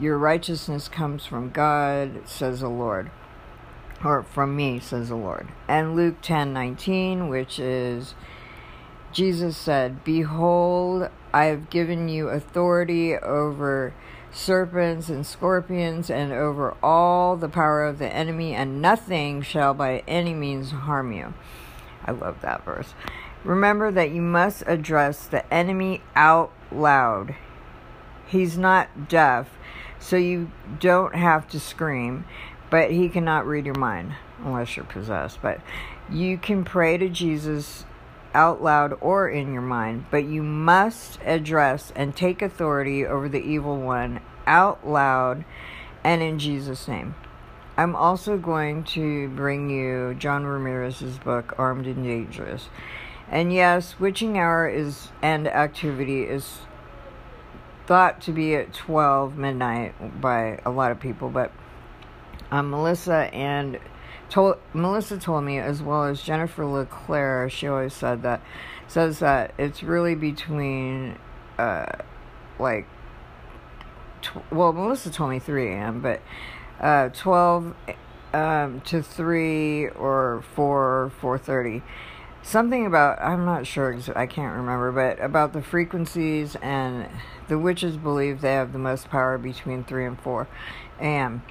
Your 0.00 0.16
righteousness 0.16 0.88
comes 0.88 1.26
from 1.26 1.50
God, 1.50 2.22
says 2.28 2.60
the 2.60 2.68
Lord. 2.68 3.10
Or 4.04 4.22
from 4.22 4.54
me, 4.54 4.78
says 4.78 5.08
the 5.08 5.16
Lord. 5.16 5.48
And 5.66 5.96
Luke 5.96 6.18
ten 6.22 6.52
nineteen, 6.52 7.28
which 7.28 7.58
is 7.58 8.14
Jesus 9.18 9.56
said, 9.56 10.04
Behold, 10.04 11.08
I 11.34 11.46
have 11.46 11.70
given 11.70 12.08
you 12.08 12.28
authority 12.28 13.16
over 13.16 13.92
serpents 14.30 15.08
and 15.08 15.26
scorpions 15.26 16.08
and 16.08 16.32
over 16.32 16.76
all 16.84 17.36
the 17.36 17.48
power 17.48 17.84
of 17.84 17.98
the 17.98 18.06
enemy, 18.14 18.54
and 18.54 18.80
nothing 18.80 19.42
shall 19.42 19.74
by 19.74 20.04
any 20.06 20.34
means 20.34 20.70
harm 20.70 21.10
you. 21.10 21.34
I 22.04 22.12
love 22.12 22.42
that 22.42 22.64
verse. 22.64 22.94
Remember 23.42 23.90
that 23.90 24.12
you 24.12 24.22
must 24.22 24.62
address 24.68 25.26
the 25.26 25.52
enemy 25.52 26.00
out 26.14 26.52
loud. 26.70 27.34
He's 28.28 28.56
not 28.56 29.08
deaf, 29.08 29.48
so 29.98 30.14
you 30.14 30.52
don't 30.78 31.16
have 31.16 31.48
to 31.48 31.58
scream, 31.58 32.24
but 32.70 32.92
he 32.92 33.08
cannot 33.08 33.48
read 33.48 33.66
your 33.66 33.74
mind 33.74 34.12
unless 34.44 34.76
you're 34.76 34.86
possessed. 34.86 35.42
But 35.42 35.60
you 36.08 36.38
can 36.38 36.62
pray 36.62 36.98
to 36.98 37.08
Jesus 37.08 37.84
out 38.34 38.62
loud 38.62 38.94
or 39.00 39.28
in 39.28 39.52
your 39.52 39.62
mind, 39.62 40.06
but 40.10 40.24
you 40.24 40.42
must 40.42 41.18
address 41.24 41.92
and 41.96 42.14
take 42.14 42.42
authority 42.42 43.04
over 43.04 43.28
the 43.28 43.40
evil 43.40 43.78
one 43.78 44.20
out 44.46 44.86
loud 44.86 45.44
and 46.04 46.22
in 46.22 46.38
Jesus' 46.38 46.88
name. 46.88 47.14
I'm 47.76 47.94
also 47.94 48.36
going 48.36 48.84
to 48.84 49.28
bring 49.28 49.70
you 49.70 50.14
John 50.18 50.44
Ramirez's 50.44 51.18
book, 51.18 51.54
Armed 51.58 51.86
and 51.86 52.02
Dangerous. 52.02 52.68
And 53.30 53.52
yes, 53.52 54.00
witching 54.00 54.38
hour 54.38 54.68
is 54.68 55.08
and 55.22 55.46
activity 55.46 56.22
is 56.22 56.60
thought 57.86 58.20
to 58.22 58.32
be 58.32 58.54
at 58.54 58.72
12 58.74 59.36
midnight 59.36 60.20
by 60.20 60.60
a 60.64 60.70
lot 60.70 60.90
of 60.90 60.98
people, 60.98 61.30
but 61.30 61.52
um, 62.50 62.70
Melissa 62.70 63.32
and 63.34 63.78
told 64.30 64.56
Melissa 64.74 65.18
told 65.18 65.44
me 65.44 65.58
as 65.58 65.82
well 65.82 66.04
as 66.04 66.22
Jennifer 66.22 66.64
LeClaire. 66.64 67.48
She 67.48 67.66
always 67.66 67.94
said 67.94 68.22
that 68.22 68.42
says 68.86 69.18
that 69.18 69.54
it's 69.58 69.82
really 69.82 70.14
between 70.14 71.18
uh, 71.58 71.86
like 72.58 72.86
tw- 74.22 74.52
well 74.52 74.72
Melissa 74.72 75.10
told 75.10 75.30
me 75.30 75.38
3 75.38 75.68
a.m. 75.72 76.00
but 76.00 76.20
uh, 76.80 77.08
12 77.10 77.74
um, 78.32 78.80
to 78.82 79.02
3 79.02 79.88
or 79.88 80.44
4 80.54 81.12
4:30 81.20 81.82
something 82.42 82.86
about 82.86 83.20
I'm 83.20 83.44
not 83.44 83.66
sure 83.66 83.98
I 84.14 84.26
can't 84.26 84.56
remember 84.56 84.92
but 84.92 85.22
about 85.22 85.52
the 85.52 85.62
frequencies 85.62 86.56
and 86.56 87.08
the 87.48 87.58
witches 87.58 87.96
believe 87.96 88.40
they 88.40 88.52
have 88.52 88.72
the 88.72 88.78
most 88.78 89.10
power 89.10 89.38
between 89.38 89.84
3 89.84 90.06
and 90.06 90.20
4 90.20 90.48
a.m. 91.00 91.42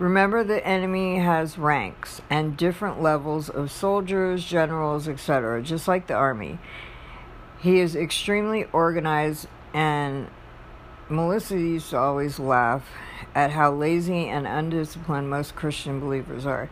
Remember, 0.00 0.42
the 0.42 0.66
enemy 0.66 1.18
has 1.18 1.58
ranks 1.58 2.22
and 2.30 2.56
different 2.56 3.02
levels 3.02 3.50
of 3.50 3.70
soldiers, 3.70 4.42
generals, 4.42 5.06
etc., 5.06 5.62
just 5.62 5.86
like 5.86 6.06
the 6.06 6.14
army. 6.14 6.58
He 7.60 7.80
is 7.80 7.94
extremely 7.94 8.64
organized, 8.72 9.46
and 9.74 10.28
Melissa 11.10 11.58
used 11.58 11.90
to 11.90 11.98
always 11.98 12.38
laugh 12.38 12.88
at 13.34 13.50
how 13.50 13.74
lazy 13.74 14.26
and 14.26 14.46
undisciplined 14.46 15.28
most 15.28 15.54
Christian 15.54 16.00
believers 16.00 16.46
are. 16.46 16.70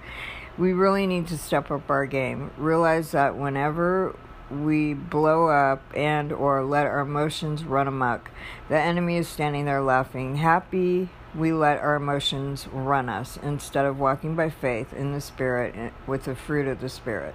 We 0.57 0.73
really 0.73 1.07
need 1.07 1.27
to 1.27 1.37
step 1.37 1.71
up 1.71 1.91
our 1.91 2.07
game. 2.07 2.51
Realize 2.57 3.11
that 3.11 3.37
whenever 3.37 4.17
we 4.51 4.95
blow 4.95 5.49
up 5.49 5.83
and 5.95 6.33
or 6.33 6.65
let 6.65 6.87
our 6.87 7.01
emotions 7.01 7.63
run 7.63 7.89
amok, 7.89 8.31
the 8.71 8.79
enemy 8.79 9.19
is 9.19 9.29
standing 9.29 9.67
there 9.67 9.83
laughing, 9.83 10.37
happy 10.37 11.11
we 11.35 11.53
let 11.53 11.79
our 11.79 11.95
emotions 11.95 12.67
run 12.73 13.09
us 13.09 13.39
instead 13.43 13.85
of 13.85 13.99
walking 13.99 14.35
by 14.35 14.51
faith 14.51 14.93
in 14.93 15.13
the 15.13 15.21
Spirit 15.21 15.75
eh, 15.77 15.91
with 16.07 16.25
the 16.25 16.35
fruit 16.35 16.67
of 16.67 16.81
the 16.81 16.89
Spirit. 16.89 17.35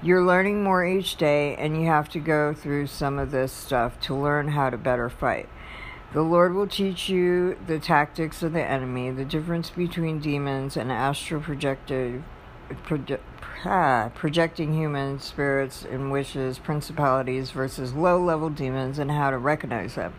You're 0.00 0.24
learning 0.24 0.62
more 0.62 0.86
each 0.86 1.16
day, 1.16 1.56
and 1.56 1.80
you 1.80 1.88
have 1.88 2.08
to 2.10 2.20
go 2.20 2.54
through 2.54 2.86
some 2.86 3.18
of 3.18 3.32
this 3.32 3.52
stuff 3.52 3.98
to 4.02 4.14
learn 4.14 4.48
how 4.48 4.70
to 4.70 4.76
better 4.76 5.10
fight. 5.10 5.48
The 6.12 6.22
Lord 6.22 6.54
will 6.54 6.68
teach 6.68 7.08
you 7.08 7.58
the 7.66 7.80
tactics 7.80 8.42
of 8.42 8.52
the 8.52 8.62
enemy, 8.62 9.10
the 9.10 9.24
difference 9.24 9.70
between 9.70 10.20
demons 10.20 10.76
and 10.76 10.92
astral 10.92 11.42
projected, 11.42 12.22
proje, 12.84 13.18
projecting 14.14 14.72
human 14.72 15.18
spirits 15.18 15.84
and 15.84 16.12
wishes, 16.12 16.58
principalities 16.58 17.50
versus 17.50 17.92
low 17.92 18.22
level 18.22 18.50
demons, 18.50 18.98
and 18.98 19.10
how 19.10 19.30
to 19.30 19.36
recognize 19.36 19.96
them. 19.96 20.14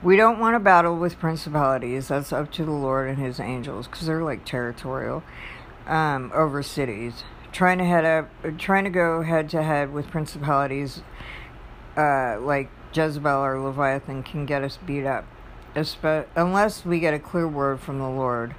We 0.00 0.16
don't 0.16 0.38
want 0.38 0.54
to 0.54 0.60
battle 0.60 0.96
with 0.96 1.18
principalities. 1.18 2.08
That's 2.08 2.32
up 2.32 2.52
to 2.52 2.64
the 2.64 2.70
Lord 2.70 3.08
and 3.08 3.18
His 3.18 3.40
angels 3.40 3.88
because 3.88 4.06
they're 4.06 4.22
like 4.22 4.44
territorial 4.44 5.24
um, 5.86 6.30
over 6.32 6.62
cities. 6.62 7.24
Trying 7.50 7.78
to 7.78 7.84
head 7.84 8.04
up, 8.04 8.30
trying 8.58 8.84
to 8.84 8.90
go 8.90 9.22
head 9.22 9.48
to 9.50 9.62
head 9.62 9.92
with 9.92 10.08
principalities 10.08 11.02
uh, 11.96 12.38
like 12.40 12.70
Jezebel 12.92 13.44
or 13.44 13.58
Leviathan 13.58 14.22
can 14.22 14.46
get 14.46 14.62
us 14.62 14.78
beat 14.86 15.04
up, 15.04 15.24
unless 16.36 16.84
we 16.84 17.00
get 17.00 17.12
a 17.12 17.18
clear 17.18 17.48
word 17.48 17.80
from 17.80 17.98
the 17.98 18.08
Lord 18.08 18.54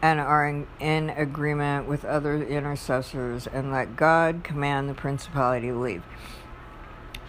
and 0.00 0.20
are 0.20 0.46
in, 0.46 0.66
in 0.78 1.10
agreement 1.10 1.88
with 1.88 2.04
other 2.04 2.40
intercessors 2.40 3.48
and 3.48 3.72
let 3.72 3.96
God 3.96 4.44
command 4.44 4.88
the 4.88 4.94
principality 4.94 5.68
to 5.68 5.78
leave. 5.78 6.04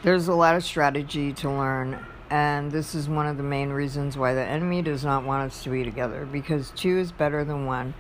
There's 0.04 0.28
a 0.28 0.36
lot 0.36 0.56
of 0.56 0.64
strategy 0.64 1.34
to 1.34 1.50
learn 1.50 2.06
and 2.30 2.72
this 2.72 2.94
is 2.94 3.10
one 3.10 3.26
of 3.26 3.38
the 3.38 3.44
main 3.44 3.70
reasons 3.70 4.18
why 4.18 4.34
the 4.34 4.44
enemy 4.44 4.82
does 4.82 5.04
not 5.04 5.24
want 5.24 5.52
us 5.52 5.64
to 5.64 5.70
be 5.70 5.84
together 5.84 6.28
because 6.32 6.72
two 6.72 6.98
is 7.00 7.12
better 7.12 7.44
than 7.44 7.66
one. 7.66 7.96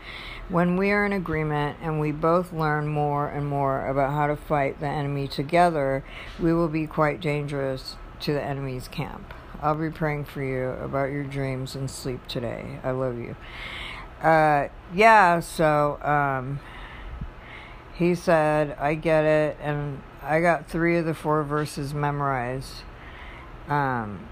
When 0.50 0.78
we 0.78 0.92
are 0.92 1.06
in 1.06 1.14
agreement 1.14 1.78
and 1.82 2.00
we 2.00 2.12
both 2.12 2.54
learn 2.54 2.88
more 2.88 3.28
and 3.28 3.48
more 3.48 3.88
about 3.88 4.14
how 4.14 4.28
to 4.28 4.36
fight 4.36 4.80
the 4.80 4.88
enemy 4.88 5.28
together, 5.28 6.04
we 6.40 6.54
will 6.54 6.68
be 6.68 6.86
quite 6.86 7.22
dangerous 7.22 7.96
to 8.22 8.34
the 8.34 8.42
enemy's 8.42 8.88
camp. 8.88 9.34
I'll 9.62 9.76
be 9.76 9.90
praying 9.90 10.26
for 10.26 10.44
you 10.44 10.70
about 10.84 11.12
your 11.12 11.24
dreams 11.24 11.76
and 11.76 11.90
sleep 11.90 12.28
today. 12.28 12.80
I 12.84 12.92
love 12.92 13.18
you. 13.18 13.36
Uh, 14.22 14.70
yeah, 14.94 15.40
so 15.40 16.02
um, 16.02 16.60
he 17.94 18.16
said, 18.16 18.76
I 18.80 18.96
get 18.96 19.24
it, 19.26 19.58
and 19.62 20.02
I 20.22 20.42
got 20.42 20.70
three 20.70 20.98
of 20.98 21.06
the 21.06 21.14
four 21.14 21.44
verses 21.44 21.94
memorized 21.94 22.84
um, 23.70 24.28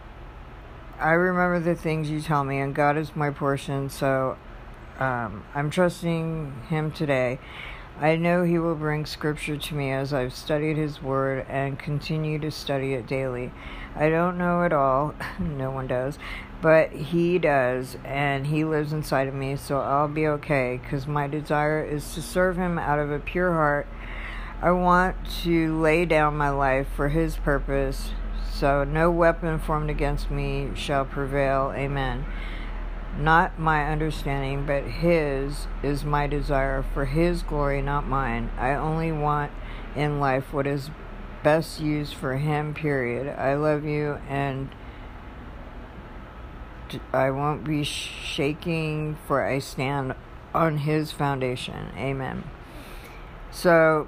I 1.00 1.12
remember 1.12 1.60
the 1.60 1.75
things 1.75 2.10
you 2.10 2.22
tell 2.22 2.44
me, 2.44 2.58
and 2.58 2.74
God 2.74 2.98
is 2.98 3.15
my 3.15 3.29
portion, 3.29 3.88
so 3.89 4.36
um, 5.00 5.46
I'm 5.53 5.70
trusting 5.70 6.63
Him 6.70 6.91
today. 6.91 7.38
I 8.00 8.15
know 8.15 8.44
He 8.44 8.58
will 8.58 8.74
bring 8.74 9.06
Scripture 9.06 9.58
to 9.58 9.75
me 9.75 9.91
as 9.91 10.12
I've 10.12 10.34
studied 10.34 10.75
His 10.75 11.03
Word 11.03 11.46
and 11.48 11.77
continue 11.77 12.39
to 12.39 12.50
study 12.50 12.96
it 12.96 13.06
daily. 13.06 13.51
I 13.96 14.10
don't 14.10 14.39
know 14.39 14.63
it 14.63 14.74
all, 14.74 15.13
no 15.39 15.70
one 15.70 15.86
does, 15.86 16.17
but 16.60 16.91
He 16.91 17.38
does, 17.38 17.96
and 18.03 18.48
He 18.48 18.63
lives 18.63 18.91
inside 18.91 19.27
of 19.27 19.36
me, 19.36 19.56
so 19.56 19.79
I'll 19.79 20.08
be 20.08 20.25
okay 20.27 20.79
because 20.82 21.06
my 21.06 21.27
desire 21.27 21.84
is 21.86 22.15
to 22.15 22.24
serve 22.24 22.58
Him 22.58 22.79
out 22.79 22.98
of 22.98 23.12
a 23.12 23.20
pure 23.20 23.53
heart. 23.53 23.88
I 24.63 24.72
want 24.72 25.15
to 25.44 25.79
lay 25.79 26.06
down 26.06 26.36
my 26.36 26.50
life 26.50 26.88
for 26.96 27.10
His 27.10 27.36
purpose 27.36 28.10
So 28.60 28.84
no 28.84 29.12
weapon 29.12 29.60
formed 29.60 29.92
against 29.92 30.32
me 30.32 30.72
shall 30.74 31.06
prevail. 31.06 31.72
Amen. 31.76 32.26
Not 33.16 33.60
my 33.60 33.86
understanding, 33.86 34.66
but 34.66 34.82
His 34.84 35.68
is 35.84 36.04
my 36.04 36.26
desire 36.26 36.84
for 36.92 37.06
His 37.06 37.44
glory, 37.44 37.84
not 37.84 38.08
mine. 38.08 38.50
I 38.58 38.74
only 38.74 39.12
want 39.12 39.52
in 39.96 40.20
life 40.20 40.52
what 40.52 40.66
is 40.66 40.90
best 41.44 41.80
used 41.80 42.16
for 42.16 42.38
Him, 42.38 42.74
period. 42.74 43.28
I 43.28 43.54
love 43.54 43.86
you 43.86 44.18
and 44.28 44.70
I 47.14 47.30
won't 47.30 47.64
be 47.64 47.84
shaking, 47.84 49.18
for 49.28 49.46
I 49.46 49.60
stand 49.60 50.16
on 50.56 50.80
His 50.80 51.12
foundation. 51.12 51.92
Amen. 51.96 52.44
So, 53.52 54.08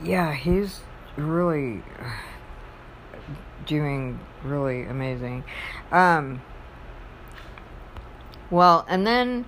yeah, 0.00 0.32
He's 0.32 0.82
really 1.16 1.82
doing 3.66 4.18
really 4.42 4.84
amazing. 4.84 5.44
Um, 5.92 6.42
well, 8.50 8.84
and 8.88 9.06
then 9.06 9.44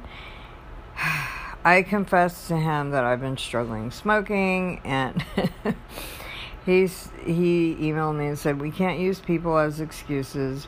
I 1.64 1.82
confessed 1.82 2.48
to 2.48 2.56
him 2.56 2.90
that 2.90 3.04
I've 3.04 3.20
been 3.20 3.36
struggling 3.36 3.90
smoking, 3.90 4.80
and 4.84 5.24
he's 6.66 7.08
he 7.24 7.76
emailed 7.80 8.16
me 8.16 8.26
and 8.26 8.38
said 8.38 8.60
we 8.60 8.70
can't 8.70 8.98
use 8.98 9.20
people 9.20 9.58
as 9.58 9.80
excuses. 9.80 10.66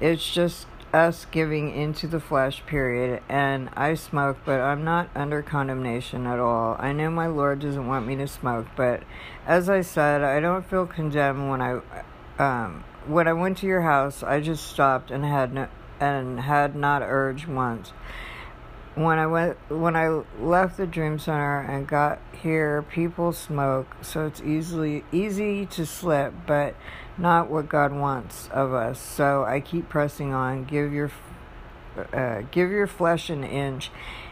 It's 0.00 0.32
just 0.32 0.66
us 0.92 1.26
giving 1.30 1.74
into 1.74 2.06
the 2.06 2.20
flesh, 2.20 2.64
period. 2.66 3.22
And 3.28 3.70
I 3.74 3.94
smoke, 3.94 4.38
but 4.44 4.60
I'm 4.60 4.84
not 4.84 5.08
under 5.14 5.42
condemnation 5.42 6.26
at 6.26 6.38
all. 6.38 6.76
I 6.78 6.92
know 6.92 7.10
my 7.10 7.26
Lord 7.26 7.60
doesn't 7.60 7.86
want 7.86 8.06
me 8.06 8.16
to 8.16 8.28
smoke, 8.28 8.66
but 8.76 9.02
as 9.46 9.68
I 9.68 9.80
said, 9.80 10.22
I 10.22 10.40
don't 10.40 10.68
feel 10.68 10.86
condemned 10.86 11.48
when 11.48 11.60
I 11.62 11.80
um, 12.42 12.84
when 13.06 13.28
I 13.28 13.32
went 13.32 13.58
to 13.58 13.66
your 13.66 13.82
house. 13.82 14.22
I 14.22 14.40
just 14.40 14.66
stopped 14.66 15.10
and 15.10 15.24
had 15.24 15.54
no 15.54 15.68
and 16.00 16.40
had 16.40 16.74
not 16.74 17.02
urged 17.02 17.46
once. 17.46 17.92
When 18.94 19.18
I 19.18 19.26
went 19.26 19.56
when 19.70 19.96
I 19.96 20.08
left 20.38 20.76
the 20.76 20.86
dream 20.86 21.18
center 21.18 21.60
and 21.60 21.86
got 21.86 22.18
here, 22.42 22.82
people 22.82 23.32
smoke, 23.32 23.96
so 24.02 24.26
it's 24.26 24.40
easily 24.40 25.04
easy 25.12 25.66
to 25.66 25.86
slip, 25.86 26.34
but 26.46 26.74
not 27.16 27.48
what 27.48 27.68
God 27.68 27.92
wants 27.92 28.48
of 28.52 28.74
us. 28.74 29.00
So 29.00 29.44
I 29.44 29.60
keep 29.60 29.88
pressing 29.88 30.32
on. 30.32 30.64
Give 30.64 30.92
your 30.92 31.10
uh, 32.12 32.42
give 32.50 32.70
your 32.70 32.86
flesh 32.86 33.30
an 33.30 33.44
inch, 33.44 33.90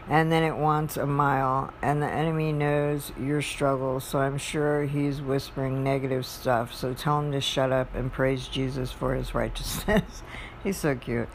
and 0.09 0.31
then 0.31 0.43
it 0.43 0.57
wants 0.57 0.97
a 0.97 1.05
mile. 1.05 1.73
And 1.81 2.01
the 2.01 2.07
enemy 2.07 2.51
knows 2.51 3.11
your 3.19 3.41
struggles, 3.41 4.03
so 4.03 4.19
I'm 4.19 4.37
sure 4.37 4.83
he's 4.83 5.21
whispering 5.21 5.83
negative 5.83 6.25
stuff. 6.25 6.73
So 6.73 6.93
tell 6.93 7.19
him 7.19 7.31
to 7.31 7.41
shut 7.41 7.71
up 7.71 7.93
and 7.95 8.11
praise 8.11 8.47
Jesus 8.47 8.91
for 8.91 9.15
his 9.15 9.33
righteousness. 9.35 10.23
he's 10.63 10.77
so 10.77 10.95
cute. 10.95 11.29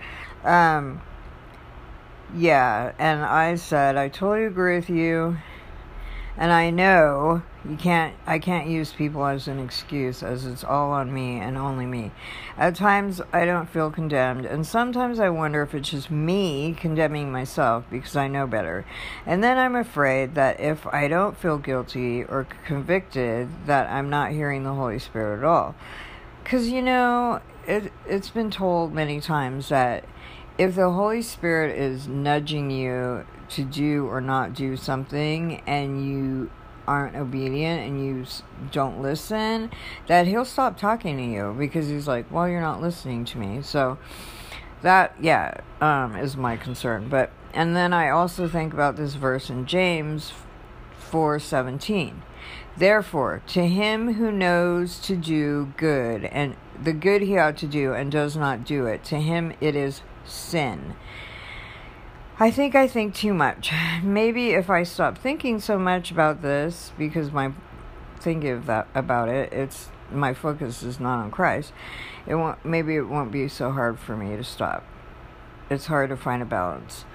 Um, 0.44 1.02
yeah, 2.34 2.92
and 2.98 3.22
I 3.22 3.54
said 3.56 3.96
I 3.96 4.08
totally 4.08 4.46
agree 4.46 4.76
with 4.76 4.90
you. 4.90 5.38
And 6.38 6.52
I 6.52 6.68
know 6.68 7.42
you 7.68 7.76
can't 7.76 8.14
I 8.26 8.38
can't 8.38 8.68
use 8.68 8.92
people 8.92 9.24
as 9.24 9.48
an 9.48 9.58
excuse 9.58 10.22
as 10.22 10.44
it's 10.44 10.62
all 10.62 10.92
on 10.92 11.12
me 11.12 11.38
and 11.38 11.56
only 11.56 11.86
me. 11.86 12.12
At 12.58 12.74
times 12.74 13.22
I 13.32 13.46
don't 13.46 13.68
feel 13.68 13.90
condemned 13.90 14.44
and 14.44 14.66
sometimes 14.66 15.18
I 15.18 15.30
wonder 15.30 15.62
if 15.62 15.74
it's 15.74 15.90
just 15.90 16.10
me 16.10 16.76
condemning 16.78 17.32
myself 17.32 17.84
because 17.90 18.16
I 18.16 18.28
know 18.28 18.46
better. 18.46 18.84
And 19.24 19.42
then 19.42 19.56
I'm 19.56 19.74
afraid 19.74 20.34
that 20.34 20.60
if 20.60 20.86
I 20.88 21.08
don't 21.08 21.38
feel 21.38 21.56
guilty 21.56 22.22
or 22.22 22.46
convicted 22.66 23.48
that 23.66 23.90
I'm 23.90 24.10
not 24.10 24.32
hearing 24.32 24.64
the 24.64 24.74
Holy 24.74 24.98
Spirit 24.98 25.38
at 25.38 25.44
all. 25.44 25.74
Cuz 26.44 26.68
you 26.68 26.82
know, 26.82 27.40
it 27.66 27.92
it's 28.06 28.30
been 28.30 28.50
told 28.50 28.92
many 28.92 29.20
times 29.20 29.70
that 29.70 30.04
if 30.58 30.74
the 30.74 30.90
Holy 30.90 31.22
Spirit 31.22 31.78
is 31.78 32.06
nudging 32.08 32.70
you 32.70 33.26
to 33.50 33.64
do 33.64 34.06
or 34.06 34.20
not 34.20 34.54
do 34.54 34.76
something 34.76 35.62
and 35.66 36.06
you 36.06 36.50
aren't 36.86 37.16
obedient 37.16 37.82
and 37.82 38.04
you 38.04 38.24
don't 38.70 39.02
listen, 39.02 39.70
that 40.06 40.26
he'll 40.26 40.44
stop 40.44 40.78
talking 40.78 41.16
to 41.16 41.24
you 41.24 41.54
because 41.58 41.88
he's 41.88 42.06
like, 42.06 42.30
well, 42.30 42.48
you're 42.48 42.60
not 42.60 42.80
listening 42.80 43.24
to 43.24 43.38
me. 43.38 43.60
So 43.62 43.98
that, 44.82 45.14
yeah, 45.20 45.60
um, 45.80 46.16
is 46.16 46.36
my 46.36 46.56
concern. 46.56 47.08
But, 47.08 47.30
and 47.52 47.74
then 47.74 47.92
I 47.92 48.10
also 48.10 48.48
think 48.48 48.72
about 48.72 48.96
this 48.96 49.14
verse 49.14 49.50
in 49.50 49.66
James 49.66 50.32
4:17. 51.10 52.22
Therefore, 52.76 53.42
to 53.48 53.66
him 53.66 54.14
who 54.14 54.30
knows 54.30 54.98
to 55.00 55.16
do 55.16 55.72
good 55.76 56.24
and 56.26 56.56
the 56.82 56.92
good 56.92 57.22
he 57.22 57.38
ought 57.38 57.56
to 57.58 57.66
do 57.66 57.94
and 57.94 58.12
does 58.12 58.36
not 58.36 58.64
do 58.64 58.84
it, 58.86 59.02
to 59.04 59.16
him 59.16 59.54
it 59.60 59.74
is 59.74 60.02
sin. 60.26 60.94
I 62.38 62.50
think 62.50 62.74
I 62.74 62.86
think 62.86 63.14
too 63.14 63.32
much. 63.32 63.72
Maybe 64.02 64.50
if 64.50 64.68
I 64.68 64.82
stop 64.82 65.16
thinking 65.16 65.58
so 65.58 65.78
much 65.78 66.10
about 66.10 66.42
this, 66.42 66.92
because 66.98 67.32
my 67.32 67.52
thinking 68.20 68.50
of 68.50 68.66
that 68.66 68.88
about 68.94 69.28
it, 69.28 69.52
it's 69.52 69.88
my 70.10 70.34
focus 70.34 70.82
is 70.82 71.00
not 71.00 71.18
on 71.18 71.30
Christ. 71.30 71.72
It 72.26 72.34
won't. 72.34 72.62
Maybe 72.64 72.96
it 72.96 73.08
won't 73.08 73.32
be 73.32 73.48
so 73.48 73.70
hard 73.70 73.98
for 73.98 74.16
me 74.16 74.36
to 74.36 74.44
stop. 74.44 74.84
It's 75.70 75.86
hard 75.86 76.10
to 76.10 76.16
find 76.16 76.42
a 76.42 76.46
balance. 76.46 77.06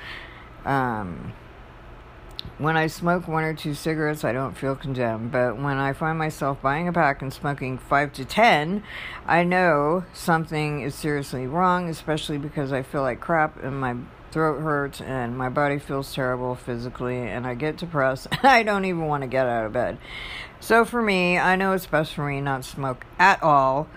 Um, 0.66 1.34
when 2.58 2.76
I 2.76 2.88
smoke 2.88 3.28
one 3.28 3.44
or 3.44 3.54
two 3.54 3.76
cigarettes, 3.76 4.24
I 4.24 4.32
don't 4.32 4.58
feel 4.58 4.76
condemned. 4.76 5.32
But 5.32 5.62
when 5.62 5.78
I 5.78 5.94
find 5.94 6.18
myself 6.18 6.60
buying 6.64 6.88
a 6.88 6.94
pack 6.94 7.22
and 7.22 7.32
smoking 7.32 7.78
five 7.78 8.12
to 8.14 8.26
ten, 8.26 8.84
I 9.28 9.44
know 9.44 10.06
something 10.14 10.82
is 10.82 10.96
seriously 10.96 11.46
wrong, 11.46 11.90
especially 11.90 12.40
because 12.40 12.74
I 12.74 12.82
feel 12.82 13.04
like 13.04 13.20
crap 13.20 13.64
and 13.64 13.80
my 13.80 13.96
throat 14.32 14.62
hurts 14.62 15.02
and 15.02 15.38
my 15.38 15.50
body 15.50 15.78
feels 15.78 16.14
terrible 16.14 16.56
physically 16.56 17.18
and 17.18 17.46
I 17.46 17.54
get 17.54 17.78
depressed 17.78 18.28
and 18.32 18.46
I 18.46 18.64
don't 18.64 18.86
even 18.86 19.06
want 19.08 19.24
to 19.24 19.28
get 19.28 19.48
out 19.48 19.66
of 19.66 19.74
bed. 19.74 19.98
So 20.60 20.86
for 20.86 21.02
me, 21.02 21.38
I 21.38 21.56
know 21.56 21.74
it's 21.74 21.86
best 21.86 22.14
for 22.14 22.28
me 22.28 22.42
not 22.42 22.66
smoke 22.66 23.06
at 23.20 23.42
all 23.42 23.88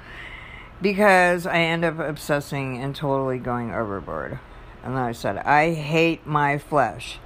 because 0.80 1.46
I 1.46 1.58
end 1.58 1.84
up 1.84 1.98
obsessing 1.98 2.78
and 2.82 2.94
totally 2.94 3.38
going 3.38 3.72
overboard. 3.72 4.38
And 4.82 4.94
then 4.94 5.02
I 5.02 5.12
said, 5.12 5.38
I 5.38 5.72
hate 5.72 6.26
my 6.26 6.58
flesh. 6.58 7.18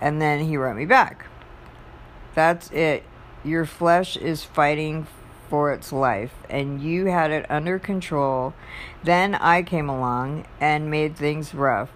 And 0.00 0.20
then 0.20 0.40
he 0.46 0.56
wrote 0.56 0.76
me 0.76 0.84
back. 0.84 1.26
That's 2.34 2.70
it. 2.72 3.04
Your 3.44 3.66
flesh 3.66 4.16
is 4.16 4.42
fighting 4.42 5.06
for 5.48 5.70
its 5.70 5.92
life, 5.92 6.32
and 6.48 6.80
you 6.80 7.06
had 7.06 7.30
it 7.30 7.44
under 7.50 7.78
control. 7.78 8.54
Then 9.04 9.34
I 9.34 9.62
came 9.62 9.88
along 9.88 10.46
and 10.58 10.90
made 10.90 11.14
things 11.14 11.54
rough, 11.54 11.90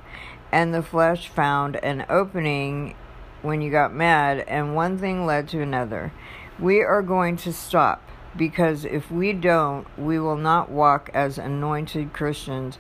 and 0.52 0.72
the 0.72 0.82
flesh 0.82 1.28
found 1.28 1.76
an 1.76 2.06
opening 2.08 2.94
when 3.42 3.60
you 3.60 3.70
got 3.70 3.94
mad, 3.94 4.40
and 4.48 4.74
one 4.74 4.98
thing 4.98 5.26
led 5.26 5.48
to 5.48 5.62
another. 5.62 6.12
We 6.58 6.82
are 6.82 7.02
going 7.02 7.36
to 7.38 7.52
stop 7.52 8.02
because 8.36 8.84
if 8.84 9.10
we 9.10 9.32
don't, 9.32 9.86
we 9.98 10.18
will 10.18 10.36
not 10.36 10.70
walk 10.70 11.10
as 11.14 11.38
anointed 11.38 12.12
Christians. 12.12 12.78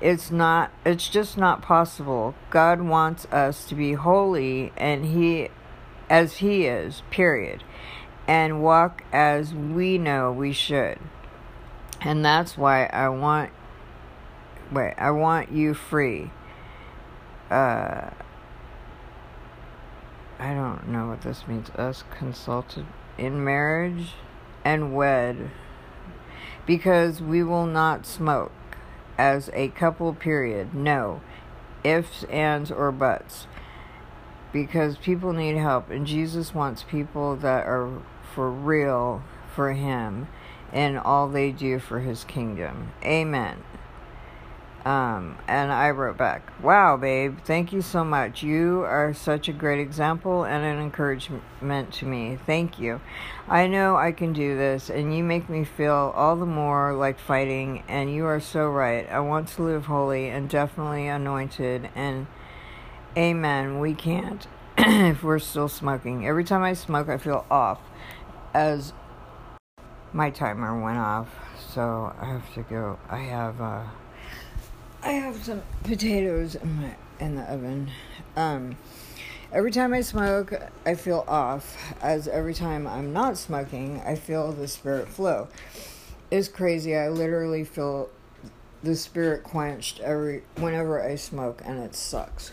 It's 0.00 0.30
not 0.30 0.72
it's 0.84 1.08
just 1.08 1.36
not 1.36 1.62
possible. 1.62 2.34
God 2.50 2.80
wants 2.80 3.26
us 3.26 3.66
to 3.66 3.74
be 3.74 3.92
holy 3.92 4.72
and 4.76 5.06
he 5.06 5.48
as 6.10 6.38
he 6.38 6.66
is 6.66 7.02
period 7.10 7.62
and 8.26 8.62
walk 8.62 9.04
as 9.12 9.54
we 9.54 9.98
know 9.98 10.32
we 10.32 10.52
should. 10.52 10.98
And 12.00 12.24
that's 12.24 12.58
why 12.58 12.86
i 12.86 13.08
want 13.08 13.50
wait 14.72 14.94
i 14.98 15.10
want 15.10 15.52
you 15.52 15.74
free 15.74 16.30
uh 17.52 18.10
i 20.38 20.54
don't 20.54 20.88
know 20.88 21.08
what 21.08 21.22
this 21.22 21.46
means 21.46 21.70
us 21.70 22.04
consulted 22.16 22.86
in 23.18 23.44
marriage 23.44 24.12
and 24.64 24.94
wed 24.94 25.50
because 26.66 27.20
we 27.20 27.42
will 27.42 27.66
not 27.66 28.06
smoke 28.06 28.52
as 29.18 29.50
a 29.52 29.68
couple 29.68 30.12
period. 30.14 30.74
No 30.74 31.20
ifs, 31.84 32.24
ands, 32.24 32.70
or 32.70 32.92
buts. 32.92 33.46
Because 34.52 34.96
people 34.98 35.32
need 35.32 35.56
help, 35.56 35.90
and 35.90 36.06
Jesus 36.06 36.54
wants 36.54 36.82
people 36.82 37.36
that 37.36 37.66
are 37.66 38.02
for 38.34 38.50
real 38.50 39.22
for 39.54 39.72
Him 39.72 40.28
and 40.72 40.98
all 40.98 41.28
they 41.28 41.50
do 41.50 41.78
for 41.78 42.00
His 42.00 42.24
kingdom. 42.24 42.92
Amen. 43.02 43.62
Um, 44.84 45.38
and 45.46 45.72
I 45.72 45.90
wrote 45.90 46.16
back, 46.16 46.52
Wow, 46.60 46.96
babe, 46.96 47.38
thank 47.44 47.72
you 47.72 47.82
so 47.82 48.02
much. 48.02 48.42
You 48.42 48.80
are 48.80 49.14
such 49.14 49.48
a 49.48 49.52
great 49.52 49.78
example 49.78 50.42
and 50.42 50.64
an 50.64 50.82
encouragement 50.82 51.92
to 51.92 52.04
me. 52.04 52.36
Thank 52.46 52.80
you. 52.80 53.00
I 53.48 53.68
know 53.68 53.96
I 53.96 54.10
can 54.10 54.32
do 54.32 54.56
this, 54.56 54.90
and 54.90 55.16
you 55.16 55.22
make 55.22 55.48
me 55.48 55.62
feel 55.62 56.12
all 56.16 56.34
the 56.34 56.46
more 56.46 56.94
like 56.94 57.20
fighting, 57.20 57.84
and 57.86 58.12
you 58.12 58.24
are 58.26 58.40
so 58.40 58.68
right. 58.68 59.08
I 59.08 59.20
want 59.20 59.48
to 59.48 59.62
live 59.62 59.86
holy 59.86 60.28
and 60.28 60.48
definitely 60.48 61.06
anointed, 61.06 61.88
and 61.94 62.26
amen. 63.16 63.78
We 63.78 63.94
can't 63.94 64.48
if 64.78 65.22
we're 65.22 65.38
still 65.38 65.68
smoking. 65.68 66.26
Every 66.26 66.44
time 66.44 66.62
I 66.64 66.72
smoke, 66.72 67.08
I 67.08 67.18
feel 67.18 67.46
off. 67.50 67.78
As 68.52 68.92
my 70.12 70.30
timer 70.30 70.82
went 70.82 70.98
off, 70.98 71.28
so 71.56 72.12
I 72.20 72.26
have 72.26 72.52
to 72.54 72.62
go. 72.62 72.98
I 73.08 73.18
have 73.18 73.60
uh, 73.60 73.84
I 75.02 75.12
have 75.12 75.42
some 75.44 75.62
potatoes 75.82 76.54
in 76.54 76.80
my 76.80 76.94
in 77.18 77.34
the 77.34 77.42
oven. 77.42 77.90
Um, 78.36 78.76
every 79.52 79.72
time 79.72 79.92
I 79.92 80.00
smoke, 80.00 80.52
I 80.86 80.94
feel 80.94 81.24
off. 81.26 81.76
As 82.00 82.28
every 82.28 82.54
time 82.54 82.86
I'm 82.86 83.12
not 83.12 83.36
smoking, 83.36 84.00
I 84.06 84.14
feel 84.14 84.52
the 84.52 84.68
spirit 84.68 85.08
flow. 85.08 85.48
It's 86.30 86.48
crazy. 86.48 86.96
I 86.96 87.08
literally 87.08 87.64
feel 87.64 88.10
the 88.82 88.94
spirit 88.94 89.42
quenched 89.42 90.00
every 90.00 90.42
whenever 90.56 91.02
I 91.02 91.16
smoke, 91.16 91.62
and 91.64 91.80
it 91.80 91.94
sucks. 91.94 92.52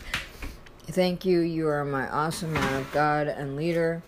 Thank 0.86 1.24
you. 1.24 1.40
You 1.40 1.68
are 1.68 1.84
my 1.84 2.08
awesome 2.08 2.52
man 2.52 2.80
of 2.80 2.90
God 2.92 3.28
and 3.28 3.56
leader. 3.56 4.02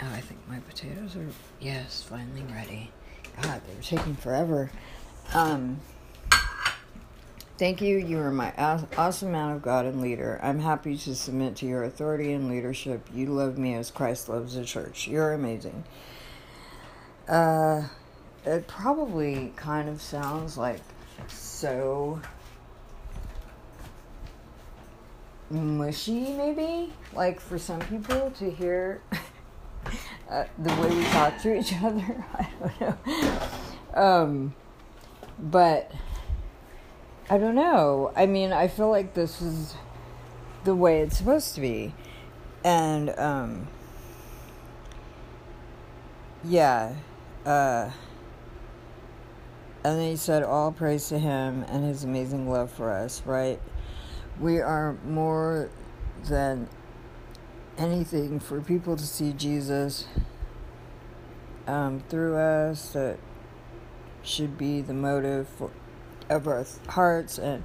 Oh, 0.00 0.06
I 0.12 0.20
think 0.20 0.40
my 0.48 0.60
potatoes 0.60 1.16
are 1.16 1.26
yes, 1.60 2.02
finally 2.02 2.44
ready. 2.54 2.92
God, 3.42 3.60
they 3.66 3.74
were 3.74 3.82
taking 3.82 4.14
forever. 4.14 4.70
Um, 5.34 5.80
thank 7.60 7.82
you. 7.82 7.98
You 7.98 8.18
are 8.20 8.30
my 8.30 8.54
awesome 8.96 9.32
man 9.32 9.50
of 9.50 9.60
God 9.60 9.84
and 9.84 10.00
leader. 10.00 10.40
I'm 10.42 10.60
happy 10.60 10.96
to 10.96 11.14
submit 11.14 11.56
to 11.56 11.66
your 11.66 11.84
authority 11.84 12.32
and 12.32 12.48
leadership. 12.48 13.06
You 13.12 13.26
love 13.26 13.58
me 13.58 13.74
as 13.74 13.90
Christ 13.90 14.30
loves 14.30 14.54
the 14.54 14.64
church. 14.64 15.06
You're 15.06 15.34
amazing. 15.34 15.84
Uh, 17.28 17.82
it 18.46 18.66
probably 18.66 19.52
kind 19.56 19.90
of 19.90 20.00
sounds 20.00 20.56
like 20.56 20.80
so 21.28 22.22
mushy, 25.50 26.32
maybe 26.32 26.90
like 27.12 27.40
for 27.40 27.58
some 27.58 27.80
people 27.80 28.30
to 28.38 28.50
hear. 28.50 29.02
uh, 30.30 30.44
the 30.56 30.74
way 30.76 30.96
we 30.96 31.04
talk 31.04 31.38
to 31.42 31.58
each 31.58 31.74
other. 31.82 32.24
I 32.34 32.48
don't 32.58 32.80
know. 32.80 34.02
Um, 34.02 34.54
but 35.38 35.92
I 37.30 37.38
don't 37.38 37.54
know. 37.54 38.10
I 38.16 38.26
mean, 38.26 38.52
I 38.52 38.66
feel 38.66 38.90
like 38.90 39.14
this 39.14 39.40
is 39.40 39.76
the 40.64 40.74
way 40.74 41.00
it's 41.00 41.16
supposed 41.16 41.54
to 41.54 41.60
be. 41.60 41.94
And, 42.64 43.10
um, 43.10 43.68
yeah. 46.42 46.94
Uh, 47.46 47.90
and 49.84 49.98
then 49.98 50.10
he 50.10 50.16
said, 50.16 50.42
All 50.42 50.72
praise 50.72 51.08
to 51.10 51.20
him 51.20 51.64
and 51.68 51.84
his 51.84 52.02
amazing 52.02 52.50
love 52.50 52.72
for 52.72 52.90
us, 52.90 53.22
right? 53.24 53.60
We 54.40 54.58
are 54.58 54.96
more 55.06 55.70
than 56.24 56.68
anything 57.78 58.40
for 58.40 58.60
people 58.60 58.96
to 58.96 59.06
see 59.06 59.32
Jesus 59.32 60.08
um, 61.68 62.02
through 62.08 62.36
us 62.36 62.90
that 62.90 63.18
should 64.22 64.58
be 64.58 64.80
the 64.80 64.94
motive 64.94 65.48
for, 65.48 65.70
of 66.30 66.48
our 66.48 66.64
hearts. 66.88 67.38
And 67.38 67.62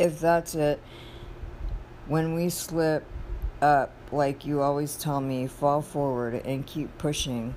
if 0.00 0.18
that's 0.18 0.56
it, 0.56 0.80
when 2.08 2.34
we 2.34 2.48
slip 2.48 3.04
up, 3.62 3.92
like 4.10 4.44
you 4.44 4.62
always 4.62 4.96
tell 4.96 5.20
me, 5.20 5.46
fall 5.46 5.82
forward 5.82 6.34
and 6.44 6.66
keep 6.66 6.96
pushing. 6.98 7.54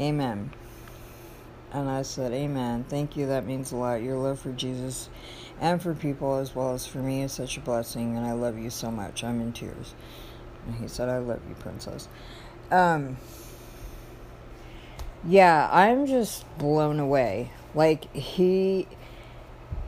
Amen. 0.00 0.52
And 1.72 1.88
I 1.88 2.02
said, 2.02 2.32
Amen. 2.32 2.84
Thank 2.88 3.16
you. 3.16 3.26
That 3.26 3.46
means 3.46 3.72
a 3.72 3.76
lot. 3.76 4.02
Your 4.02 4.16
love 4.16 4.40
for 4.40 4.52
Jesus 4.52 5.08
and 5.60 5.80
for 5.80 5.94
people 5.94 6.36
as 6.36 6.54
well 6.54 6.74
as 6.74 6.86
for 6.86 6.98
me 6.98 7.22
is 7.22 7.32
such 7.32 7.56
a 7.56 7.60
blessing, 7.60 8.16
and 8.16 8.26
I 8.26 8.32
love 8.32 8.58
you 8.58 8.68
so 8.68 8.90
much. 8.90 9.22
I'm 9.22 9.40
in 9.40 9.52
tears. 9.52 9.94
And 10.66 10.74
he 10.76 10.88
said, 10.88 11.08
I 11.08 11.18
love 11.18 11.40
you, 11.48 11.54
princess. 11.54 12.08
Um, 12.70 13.16
yeah, 15.24 15.68
I'm 15.72 16.06
just 16.06 16.46
blown 16.58 16.98
away. 16.98 17.52
Like, 17.74 18.12
he. 18.12 18.88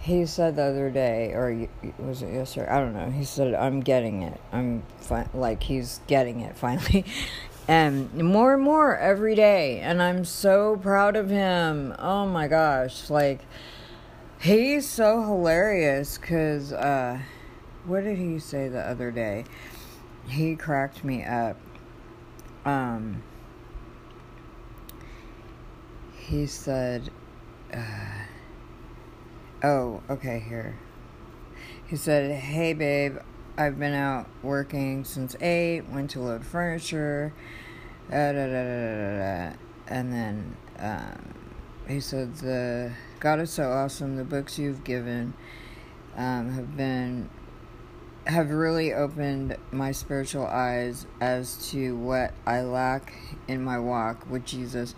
He 0.00 0.26
said 0.26 0.56
the 0.56 0.64
other 0.64 0.90
day, 0.90 1.32
or 1.32 1.68
was 1.98 2.22
it 2.22 2.32
yesterday? 2.32 2.68
I 2.68 2.80
don't 2.80 2.92
know. 2.92 3.10
He 3.10 3.24
said, 3.24 3.54
"I'm 3.54 3.80
getting 3.80 4.22
it. 4.22 4.40
I'm 4.52 4.82
fi-, 5.00 5.28
like 5.32 5.62
he's 5.62 6.00
getting 6.06 6.40
it 6.40 6.56
finally, 6.56 7.04
and 7.66 8.12
more 8.14 8.54
and 8.54 8.62
more 8.62 8.96
every 8.96 9.34
day. 9.34 9.80
And 9.80 10.02
I'm 10.02 10.24
so 10.24 10.76
proud 10.76 11.16
of 11.16 11.30
him. 11.30 11.94
Oh 11.98 12.26
my 12.26 12.48
gosh! 12.48 13.08
Like 13.08 13.40
he's 14.40 14.88
so 14.88 15.22
hilarious. 15.22 16.18
Cause 16.18 16.72
uh, 16.72 17.20
what 17.86 18.04
did 18.04 18.18
he 18.18 18.38
say 18.38 18.68
the 18.68 18.80
other 18.80 19.10
day? 19.10 19.44
he 20.28 20.56
cracked 20.56 21.04
me 21.04 21.22
up. 21.24 21.56
Um, 22.64 23.22
he 26.16 26.46
said, 26.46 27.10
uh, 27.72 28.23
oh, 29.64 30.02
okay, 30.10 30.44
here. 30.46 30.78
He 31.86 31.96
said, 31.96 32.30
hey, 32.38 32.74
babe, 32.74 33.16
I've 33.56 33.78
been 33.78 33.94
out 33.94 34.28
working 34.42 35.04
since 35.04 35.34
8, 35.40 35.88
went 35.88 36.10
to 36.10 36.20
load 36.20 36.44
furniture, 36.44 37.32
da, 38.10 38.32
da, 38.32 38.46
da, 38.46 39.56
and 39.88 40.12
then 40.12 40.56
um, 40.78 41.34
he 41.88 42.00
said, 42.00 42.36
the 42.36 42.92
God 43.20 43.40
is 43.40 43.50
so 43.50 43.70
awesome. 43.70 44.16
The 44.16 44.24
books 44.24 44.58
you've 44.58 44.84
given 44.84 45.34
um, 46.16 46.52
have 46.52 46.76
been 46.76 47.30
have 48.26 48.50
really 48.50 48.92
opened 48.92 49.56
my 49.70 49.92
spiritual 49.92 50.46
eyes 50.46 51.06
as 51.20 51.70
to 51.70 51.94
what 51.96 52.32
I 52.46 52.62
lack 52.62 53.12
in 53.48 53.62
my 53.62 53.78
walk 53.78 54.28
with 54.30 54.46
Jesus 54.46 54.94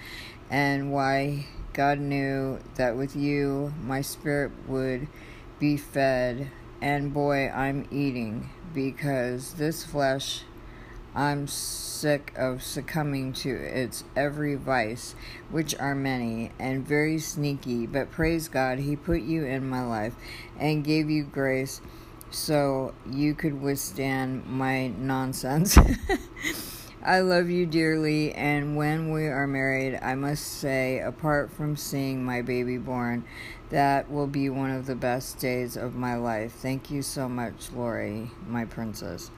and 0.49 0.93
why 0.93 1.47
God 1.77 1.99
knew 1.99 2.59
that 2.77 2.97
with 2.97 3.15
you 3.15 3.75
my 3.83 4.01
spirit 4.01 4.51
would 4.67 5.09
be 5.59 5.77
fed. 5.77 6.51
And 6.81 7.13
boy, 7.13 7.51
I'm 7.51 7.87
eating 7.91 8.49
because 8.73 9.53
this 9.55 9.85
flesh, 9.85 10.45
I'm 11.15 11.47
sick 11.47 12.33
of 12.35 12.63
succumbing 12.63 13.35
to 13.35 13.51
its 13.51 14.05
every 14.17 14.55
vice, 14.55 15.15
which 15.51 15.75
are 15.75 15.95
many 15.95 16.51
and 16.59 16.87
very 16.87 17.19
sneaky. 17.19 17.87
But 17.87 18.11
praise 18.11 18.49
God, 18.49 18.79
He 18.79 18.97
put 18.97 19.21
you 19.21 19.45
in 19.45 19.69
my 19.69 19.85
life 19.85 20.15
and 20.59 20.83
gave 20.83 21.11
you 21.11 21.25
grace 21.25 21.83
so 22.31 22.95
you 23.07 23.35
could 23.35 23.61
withstand 23.61 24.47
my 24.47 24.89
nonsense. 24.89 25.77
I 27.07 27.21
love 27.21 27.49
you 27.49 27.67
dearly, 27.67 28.33
and 28.33 28.77
when 28.77 29.13
we 29.13 29.29
are 29.29 29.47
married, 29.47 29.97
I 30.03 30.17
must 30.17 30.45
say, 30.45 30.99
apart 30.99 31.53
from 31.53 31.77
seeing 31.77 32.25
my 32.25 32.43
baby 32.43 32.79
born, 32.79 33.23
that 33.71 34.11
will 34.11 34.27
be 34.27 34.51
one 34.51 34.73
of 34.73 34.87
the 34.87 34.97
best 34.97 35.39
days 35.39 35.77
of 35.77 35.95
my 35.95 36.17
life. 36.17 36.53
Thank 36.53 36.91
you 36.91 37.03
so 37.03 37.29
much, 37.29 37.71
Lori, 37.71 38.33
my 38.49 38.65
princess. 38.65 39.31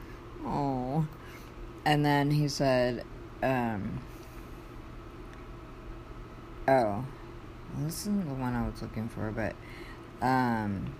Oh. 0.46 1.06
And 1.84 2.06
then 2.06 2.30
he 2.30 2.48
said, 2.48 3.04
um, 3.42 4.00
oh, 6.66 7.04
this 7.80 8.00
isn't 8.00 8.26
the 8.26 8.34
one 8.34 8.54
I 8.54 8.66
was 8.66 8.80
looking 8.80 9.10
for, 9.10 9.30
but, 9.30 9.54
um, 10.26 10.94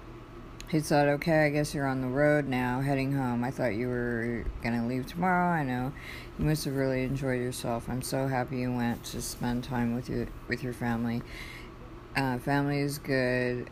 he 0.68 0.80
said, 0.80 1.08
Okay, 1.08 1.46
I 1.46 1.50
guess 1.50 1.74
you're 1.74 1.86
on 1.86 2.02
the 2.02 2.08
road 2.08 2.46
now, 2.46 2.80
heading 2.80 3.12
home. 3.12 3.42
I 3.42 3.50
thought 3.50 3.74
you 3.74 3.88
were 3.88 4.44
going 4.62 4.78
to 4.78 4.86
leave 4.86 5.06
tomorrow. 5.06 5.48
I 5.50 5.64
know 5.64 5.92
you 6.38 6.44
must 6.44 6.64
have 6.66 6.74
really 6.74 7.04
enjoyed 7.04 7.40
yourself. 7.40 7.88
I'm 7.88 8.02
so 8.02 8.26
happy 8.26 8.58
you 8.58 8.72
went 8.72 9.02
to 9.04 9.22
spend 9.22 9.64
time 9.64 9.94
with 9.94 10.10
your, 10.10 10.26
with 10.46 10.62
your 10.62 10.74
family. 10.74 11.22
Uh, 12.14 12.38
family 12.38 12.80
is 12.80 12.98
good, 12.98 13.70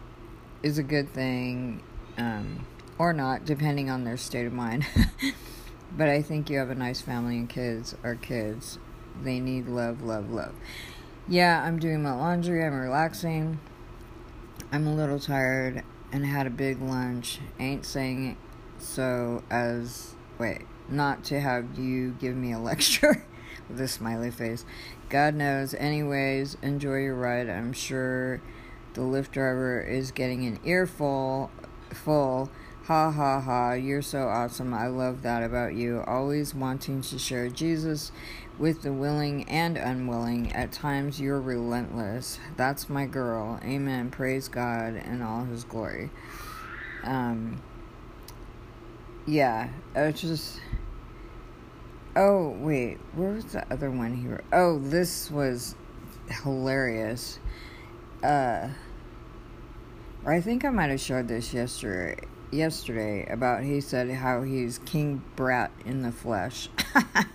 is 0.62 0.78
a 0.78 0.82
good 0.82 1.11
thing, 1.11 1.82
um, 2.16 2.66
or 2.98 3.12
not, 3.12 3.44
depending 3.44 3.90
on 3.90 4.04
their 4.04 4.16
state 4.16 4.46
of 4.46 4.54
mind. 4.54 4.87
but 5.96 6.09
I 6.09 6.22
think 6.22 6.48
you 6.48 6.59
have 6.59 6.70
a 6.70 6.74
nice 6.74 7.02
family 7.02 7.37
and 7.37 7.48
kids 7.48 7.94
are 8.04 8.14
kids. 8.14 8.78
They 9.22 9.38
need 9.38 9.66
love, 9.66 10.02
love, 10.02 10.30
love. 10.30 10.54
Yeah, 11.28 11.62
I'm 11.62 11.78
doing 11.78 12.02
my 12.02 12.14
laundry, 12.14 12.64
I'm 12.64 12.74
relaxing. 12.74 13.59
I'm 14.72 14.87
a 14.87 14.94
little 14.94 15.18
tired 15.18 15.82
and 16.12 16.25
had 16.25 16.47
a 16.47 16.51
big 16.51 16.81
lunch. 16.81 17.40
Ain't 17.59 17.85
saying 17.85 18.31
it 18.31 18.37
so 18.79 19.42
as 19.51 20.14
wait, 20.38 20.62
not 20.88 21.25
to 21.25 21.40
have 21.40 21.79
you 21.79 22.16
give 22.21 22.37
me 22.37 22.53
a 22.53 22.59
lecture 22.61 23.25
with 23.69 23.81
a 23.81 23.88
smiley 23.88 24.31
face. 24.31 24.64
God 25.09 25.35
knows. 25.35 25.75
Anyways, 25.75 26.57
enjoy 26.62 26.99
your 26.99 27.14
ride. 27.14 27.49
I'm 27.49 27.73
sure 27.73 28.40
the 28.95 29.03
Lyft 29.03 29.31
driver 29.31 29.81
is 29.81 30.11
getting 30.11 30.47
an 30.47 30.59
earful 30.64 31.51
full. 31.90 32.51
Ha 32.87 33.11
ha 33.11 33.40
ha, 33.40 33.72
you're 33.72 34.01
so 34.01 34.29
awesome. 34.29 34.72
I 34.72 34.87
love 34.87 35.22
that 35.22 35.42
about 35.42 35.75
you. 35.75 36.05
Always 36.07 36.55
wanting 36.55 37.03
to 37.03 37.18
share 37.18 37.49
Jesus 37.49 38.12
with 38.61 38.83
the 38.83 38.92
willing 38.92 39.42
and 39.49 39.77
unwilling. 39.77 40.53
At 40.53 40.70
times 40.70 41.20
you're 41.20 41.40
relentless. 41.40 42.38
That's 42.57 42.88
my 42.88 43.07
girl. 43.07 43.59
Amen. 43.64 44.11
Praise 44.11 44.46
God 44.46 44.94
in 44.94 45.20
all 45.20 45.46
his 45.46 45.64
glory. 45.64 46.11
Um 47.03 47.61
yeah, 49.27 49.70
it's 49.96 50.20
just 50.20 50.61
Oh, 52.14 52.51
wait. 52.61 52.99
Where 53.16 53.33
was 53.33 53.46
the 53.46 53.66
other 53.68 53.90
one 53.90 54.14
he 54.14 54.29
wrote? 54.29 54.44
Oh, 54.53 54.79
this 54.79 55.29
was 55.29 55.75
hilarious. 56.31 57.40
Uh, 58.22 58.68
I 60.25 60.40
think 60.40 60.64
I 60.64 60.70
might 60.70 60.90
have 60.90 61.01
shared 61.01 61.27
this 61.27 61.53
yesterday. 61.53 62.16
Yesterday 62.50 63.26
about 63.28 63.64
he 63.64 63.80
said 63.80 64.11
how 64.11 64.42
he's 64.42 64.78
King 64.78 65.22
Brat 65.35 65.72
in 65.85 66.02
the 66.02 66.12
flesh, 66.12 66.68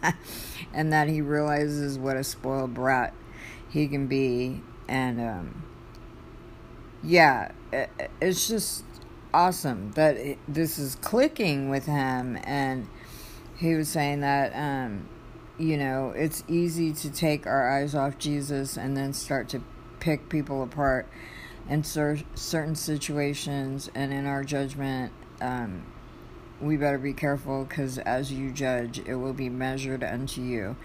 and 0.73 0.93
that 0.93 1.09
he 1.09 1.21
realizes 1.21 1.99
what 1.99 2.15
a 2.15 2.23
spoiled 2.23 2.73
brat 2.73 3.13
he 3.69 3.87
can 3.87 4.07
be, 4.07 4.61
and 4.87 5.19
um, 5.19 5.63
yeah, 7.03 7.51
it, 7.73 7.89
it's 8.21 8.47
just 8.47 8.85
awesome 9.33 9.91
that 9.91 10.15
it, 10.17 10.37
this 10.47 10.79
is 10.79 10.95
clicking 10.95 11.69
with 11.69 11.85
him, 11.85 12.37
and 12.43 12.87
he 13.57 13.75
was 13.75 13.89
saying 13.89 14.21
that 14.21 14.53
um, 14.55 15.09
you 15.57 15.77
know 15.77 16.13
it's 16.15 16.43
easy 16.47 16.93
to 16.93 17.11
take 17.11 17.45
our 17.45 17.69
eyes 17.69 17.93
off 17.93 18.17
Jesus 18.17 18.77
and 18.77 18.95
then 18.95 19.13
start 19.13 19.49
to 19.49 19.61
pick 19.99 20.29
people 20.29 20.63
apart 20.63 21.07
in 21.69 21.83
cer- 21.83 22.23
certain 22.35 22.75
situations 22.75 23.89
and 23.95 24.13
in 24.13 24.25
our 24.25 24.43
judgment, 24.43 25.11
um, 25.41 25.83
we 26.61 26.77
better 26.77 26.97
be 26.97 27.13
careful 27.13 27.65
because 27.65 27.97
as 27.97 28.31
you 28.31 28.51
judge, 28.51 28.99
it 28.99 29.15
will 29.15 29.33
be 29.33 29.49
measured 29.49 30.03
unto 30.03 30.41
you. 30.41 30.75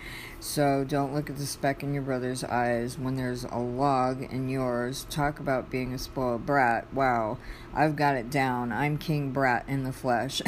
So 0.40 0.84
don't 0.84 1.14
look 1.14 1.28
at 1.28 1.36
the 1.36 1.46
speck 1.46 1.82
in 1.82 1.92
your 1.92 2.02
brother's 2.02 2.42
eyes 2.44 2.98
when 2.98 3.16
there's 3.16 3.44
a 3.44 3.58
log 3.58 4.22
in 4.22 4.48
yours. 4.48 5.06
Talk 5.10 5.38
about 5.38 5.70
being 5.70 5.92
a 5.92 5.98
spoiled 5.98 6.46
brat. 6.46 6.92
Wow, 6.94 7.38
I've 7.74 7.96
got 7.96 8.16
it 8.16 8.30
down. 8.30 8.72
I'm 8.72 8.96
King 8.96 9.32
Brat 9.32 9.64
in 9.68 9.84
the 9.84 9.92
flesh. 9.92 10.40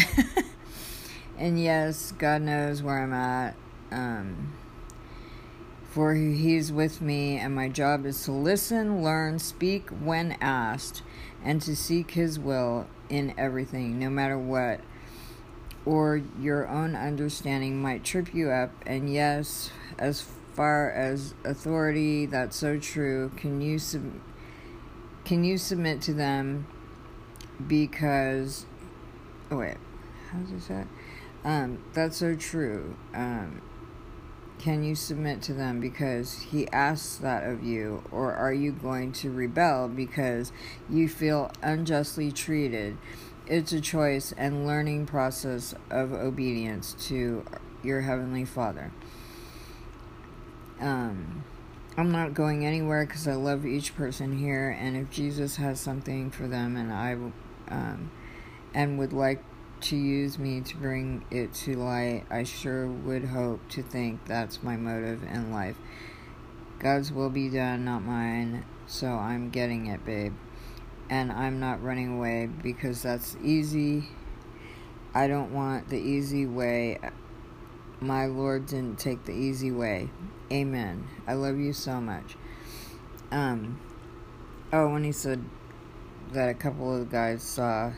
and 1.38 1.60
yes, 1.62 2.12
God 2.12 2.42
knows 2.42 2.82
where 2.82 3.02
I'm 3.02 3.12
at. 3.12 3.54
Um, 3.90 4.57
for 5.98 6.14
he 6.14 6.54
is 6.54 6.70
with 6.70 7.00
me, 7.00 7.38
and 7.38 7.52
my 7.52 7.68
job 7.68 8.06
is 8.06 8.22
to 8.22 8.30
listen, 8.30 9.02
learn, 9.02 9.36
speak 9.36 9.90
when 9.90 10.36
asked, 10.40 11.02
and 11.44 11.60
to 11.60 11.74
seek 11.74 12.12
his 12.12 12.38
will 12.38 12.86
in 13.08 13.34
everything, 13.36 13.98
no 13.98 14.08
matter 14.08 14.38
what. 14.38 14.80
Or 15.84 16.22
your 16.38 16.68
own 16.68 16.94
understanding 16.94 17.82
might 17.82 18.04
trip 18.04 18.32
you 18.32 18.48
up, 18.48 18.70
and 18.86 19.12
yes, 19.12 19.72
as 19.98 20.24
far 20.54 20.92
as 20.92 21.34
authority, 21.44 22.26
that's 22.26 22.56
so 22.56 22.78
true. 22.78 23.32
Can 23.36 23.60
you 23.60 23.80
sub- 23.80 24.20
can 25.24 25.42
you 25.42 25.58
submit 25.58 26.00
to 26.02 26.14
them 26.14 26.68
because 27.66 28.66
oh 29.50 29.56
wait, 29.56 29.78
how's 30.30 30.52
it 30.52 30.62
say? 30.62 30.84
Um, 31.44 31.82
that's 31.92 32.18
so 32.18 32.36
true. 32.36 32.96
Um, 33.14 33.62
can 34.58 34.82
you 34.82 34.94
submit 34.94 35.42
to 35.42 35.54
them 35.54 35.80
because 35.80 36.40
he 36.40 36.68
asks 36.68 37.16
that 37.16 37.44
of 37.44 37.62
you? 37.62 38.02
Or 38.10 38.34
are 38.34 38.52
you 38.52 38.72
going 38.72 39.12
to 39.12 39.30
rebel 39.30 39.88
because 39.88 40.52
you 40.90 41.08
feel 41.08 41.50
unjustly 41.62 42.32
treated? 42.32 42.98
It's 43.46 43.72
a 43.72 43.80
choice 43.80 44.32
and 44.36 44.66
learning 44.66 45.06
process 45.06 45.74
of 45.90 46.12
obedience 46.12 46.94
to 47.08 47.44
your 47.82 48.02
Heavenly 48.02 48.44
Father. 48.44 48.92
Um, 50.80 51.44
I'm 51.96 52.12
not 52.12 52.34
going 52.34 52.66
anywhere 52.66 53.06
because 53.06 53.26
I 53.26 53.34
love 53.34 53.66
each 53.66 53.96
person 53.96 54.38
here, 54.38 54.76
and 54.78 54.96
if 54.96 55.10
Jesus 55.10 55.56
has 55.56 55.80
something 55.80 56.30
for 56.30 56.46
them, 56.46 56.76
and 56.76 56.92
I 56.92 57.14
um, 57.70 58.10
and 58.74 58.98
would 58.98 59.12
like 59.12 59.42
to 59.82 59.96
use 59.96 60.38
me 60.38 60.60
to 60.60 60.76
bring 60.76 61.24
it 61.30 61.52
to 61.54 61.76
light, 61.76 62.24
I 62.30 62.44
sure 62.44 62.86
would 62.86 63.24
hope 63.24 63.68
to 63.70 63.82
think 63.82 64.24
that's 64.26 64.62
my 64.62 64.76
motive 64.76 65.22
in 65.22 65.52
life. 65.52 65.76
God's 66.78 67.12
will 67.12 67.30
be 67.30 67.48
done, 67.48 67.84
not 67.84 68.02
mine, 68.02 68.64
so 68.86 69.08
I'm 69.08 69.50
getting 69.50 69.86
it, 69.86 70.04
babe. 70.04 70.34
And 71.10 71.32
I'm 71.32 71.58
not 71.58 71.82
running 71.82 72.16
away 72.16 72.46
because 72.46 73.02
that's 73.02 73.36
easy. 73.42 74.08
I 75.14 75.26
don't 75.26 75.52
want 75.52 75.88
the 75.88 75.98
easy 75.98 76.46
way. 76.46 76.98
My 78.00 78.26
Lord 78.26 78.66
didn't 78.66 78.98
take 78.98 79.24
the 79.24 79.32
easy 79.32 79.72
way. 79.72 80.10
Amen. 80.52 81.08
I 81.26 81.34
love 81.34 81.58
you 81.58 81.72
so 81.72 82.00
much. 82.00 82.36
Um, 83.32 83.80
oh, 84.72 84.88
when 84.88 85.04
he 85.04 85.12
said 85.12 85.44
that 86.32 86.48
a 86.48 86.54
couple 86.54 86.94
of 86.94 87.10
guys 87.10 87.42
saw, 87.42 87.92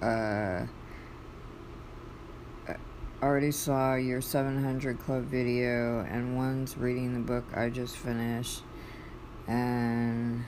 uh, 0.00 0.66
already 3.22 3.50
saw 3.50 3.96
your 3.96 4.20
700 4.20 5.00
Club 5.00 5.24
video, 5.24 6.00
and 6.08 6.36
one's 6.36 6.76
reading 6.76 7.14
the 7.14 7.20
book 7.20 7.44
I 7.54 7.68
just 7.68 7.96
finished, 7.96 8.62
and 9.48 10.44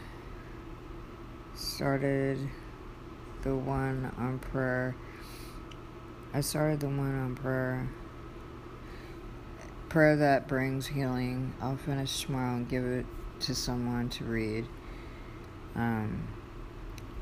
started 1.55 2.39
the 3.43 3.57
one 3.57 4.13
on 4.17 4.39
prayer. 4.39 4.95
I 6.33 6.43
started 6.43 6.81
the 6.81 6.87
one 6.87 7.19
on 7.19 7.35
prayer. 7.35 7.89
Prayer 9.89 10.15
that 10.17 10.47
brings 10.47 10.87
healing. 10.87 11.53
I'll 11.61 11.77
finish 11.77 12.23
tomorrow 12.23 12.55
and 12.55 12.69
give 12.69 12.85
it 12.85 13.07
to 13.41 13.55
someone 13.55 14.09
to 14.11 14.25
read. 14.25 14.67
Um, 15.75 16.29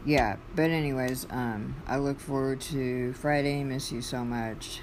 yeah, 0.04 0.36
but 0.54 0.70
anyways, 0.70 1.26
um, 1.30 1.76
I 1.86 1.96
look 1.96 2.20
forward 2.20 2.60
to 2.62 3.14
Friday. 3.14 3.64
Miss 3.64 3.90
you 3.90 4.02
so 4.02 4.24
much. 4.24 4.80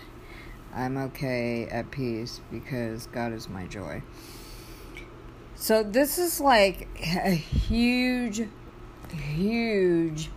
I'm 0.76 0.98
okay 0.98 1.68
at 1.68 1.90
peace 1.90 2.42
because 2.52 3.08
God 3.08 3.32
is 3.32 3.48
my 3.48 3.66
joy. 3.66 4.04
So 5.56 5.84
this 5.84 6.18
is 6.18 6.42
like 6.42 6.90
a 7.00 7.32
huge, 7.32 8.44
huge 9.10 10.30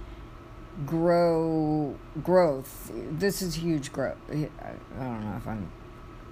grow 0.86 1.96
growth. 2.22 2.92
This 2.94 3.42
is 3.42 3.56
huge 3.56 3.92
growth. 3.92 4.16
I 4.30 4.48
don't 4.96 5.24
know 5.24 5.36
if 5.36 5.46
I'm 5.48 5.72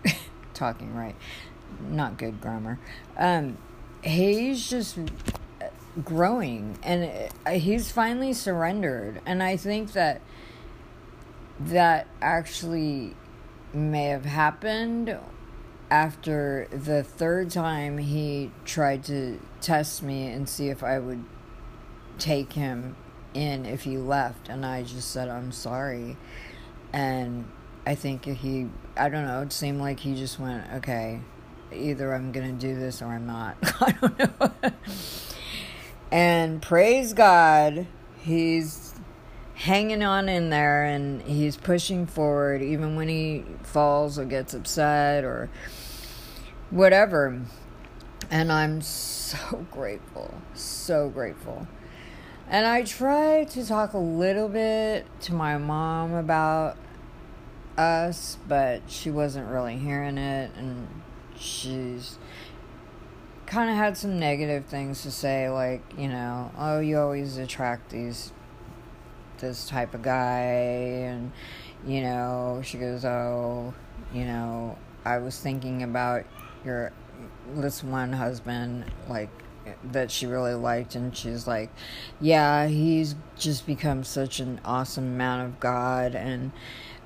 talking 0.55 0.95
right. 0.95 1.17
Not 1.89 2.17
good 2.17 2.41
grammar. 2.41 2.79
Um, 3.19 3.59
he's 4.05 4.71
just 4.71 4.99
growing, 6.05 6.79
and 6.85 7.31
he's 7.61 7.91
finally 7.91 8.33
surrendered. 8.33 9.21
And 9.27 9.43
I 9.43 9.57
think 9.57 9.93
that 9.93 10.21
that 11.59 12.07
actually 12.23 13.15
may 13.77 14.07
have 14.07 14.25
happened 14.25 15.17
after 15.91 16.67
the 16.71 17.03
third 17.03 17.51
time 17.51 17.99
he 17.99 18.51
tried 18.65 19.05
to 19.05 19.41
test 19.61 20.03
me 20.03 20.27
and 20.27 20.49
see 20.49 20.69
if 20.69 20.83
I 20.83 20.99
would 20.99 21.25
take 22.19 22.55
him 22.55 22.97
in 23.35 23.67
if 23.67 23.83
he 23.83 23.99
left 23.99 24.49
and 24.49 24.65
I 24.65 24.83
just 24.83 25.11
said 25.11 25.29
I'm 25.29 25.53
sorry. 25.53 26.17
And 26.93 27.47
I 27.87 27.95
think 27.95 28.25
he 28.25 28.69
I 28.97 29.09
don't 29.09 29.27
know 29.27 29.43
it 29.43 29.53
seemed 29.53 29.81
like 29.81 30.01
he 30.01 30.15
just 30.15 30.41
went 30.41 30.65
okay 30.75 31.21
either 31.73 32.15
I'm 32.15 32.33
going 32.33 32.57
to 32.57 32.67
do 32.67 32.79
this 32.79 33.03
or 33.03 33.07
I'm 33.07 33.27
not. 33.27 33.57
I 33.81 33.93
don't 34.01 34.19
know. 34.19 34.73
And 36.11 36.63
praise 36.63 37.13
God 37.13 37.87
he's 38.27 38.86
hanging 39.67 40.01
on 40.01 40.29
in 40.29 40.49
there 40.49 40.85
and 40.85 41.21
he's 41.23 41.57
pushing 41.57 42.07
forward 42.07 42.63
even 42.63 42.95
when 42.95 43.09
he 43.09 43.45
falls 43.65 44.17
or 44.17 44.25
gets 44.25 44.55
upset 44.55 45.25
or 45.25 45.51
whatever. 46.71 47.43
And 48.31 48.53
I'm 48.53 48.81
so 48.81 49.67
grateful, 49.73 50.33
so 50.55 51.09
grateful. 51.09 51.67
And 52.49 52.65
I 52.65 52.83
try 52.83 53.43
to 53.43 53.67
talk 53.67 53.93
a 53.93 53.99
little 53.99 54.49
bit 54.49 55.05
to 55.23 55.35
my 55.35 55.59
mom 55.59 56.15
about 56.15 56.77
us, 57.77 58.39
but 58.47 58.83
she 58.87 59.11
wasn't 59.11 59.51
really 59.51 59.79
hearing 59.79 60.17
it 60.17 60.53
and 60.57 60.87
she's 61.37 62.19
kind 63.47 63.69
of 63.69 63.75
had 63.75 63.97
some 63.97 64.17
negative 64.21 64.67
things 64.67 65.03
to 65.03 65.11
say 65.11 65.51
like, 65.51 65.83
you 65.99 66.07
know, 66.07 66.53
oh, 66.57 66.79
you 66.79 67.01
always 67.01 67.37
attract 67.37 67.91
these 67.91 68.31
this 69.39 69.69
type 69.69 69.95
of 69.95 70.03
guy 70.03 70.41
and 70.41 71.33
you 71.87 72.01
know 72.01 72.61
she 72.65 72.79
goes 72.79 73.05
oh 73.05 73.73
you 74.13 74.25
know 74.25 74.77
i 75.05 75.19
was 75.19 75.39
thinking 75.39 75.83
about 75.83 76.25
your 76.65 76.93
this 77.55 77.83
one 77.83 78.13
husband 78.13 78.85
like 79.09 79.31
that 79.85 80.11
she 80.11 80.27
really 80.27 80.55
liked. 80.55 80.95
And 80.95 81.17
she's 81.17 81.47
like 81.47 81.71
yeah 82.21 82.67
he's 82.67 83.15
just 83.37 83.67
become 83.67 84.05
such 84.05 84.41
an 84.41 84.61
awesome 84.65 85.17
man 85.17 85.41
of 85.41 85.61
god. 85.61 86.15
And 86.15 86.53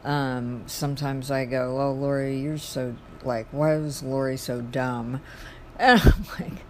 um, 0.05 0.62
sometimes 0.66 1.31
i 1.31 1.45
go 1.45 1.79
oh 1.79 1.93
lori 1.93 2.40
you're 2.40 2.57
so 2.57 2.97
like 3.23 3.47
why 3.51 3.77
was 3.77 4.03
lori 4.03 4.37
so 4.37 4.61
dumb? 4.61 5.21
And 5.79 6.01
i'm 6.01 6.25
like 6.38 6.64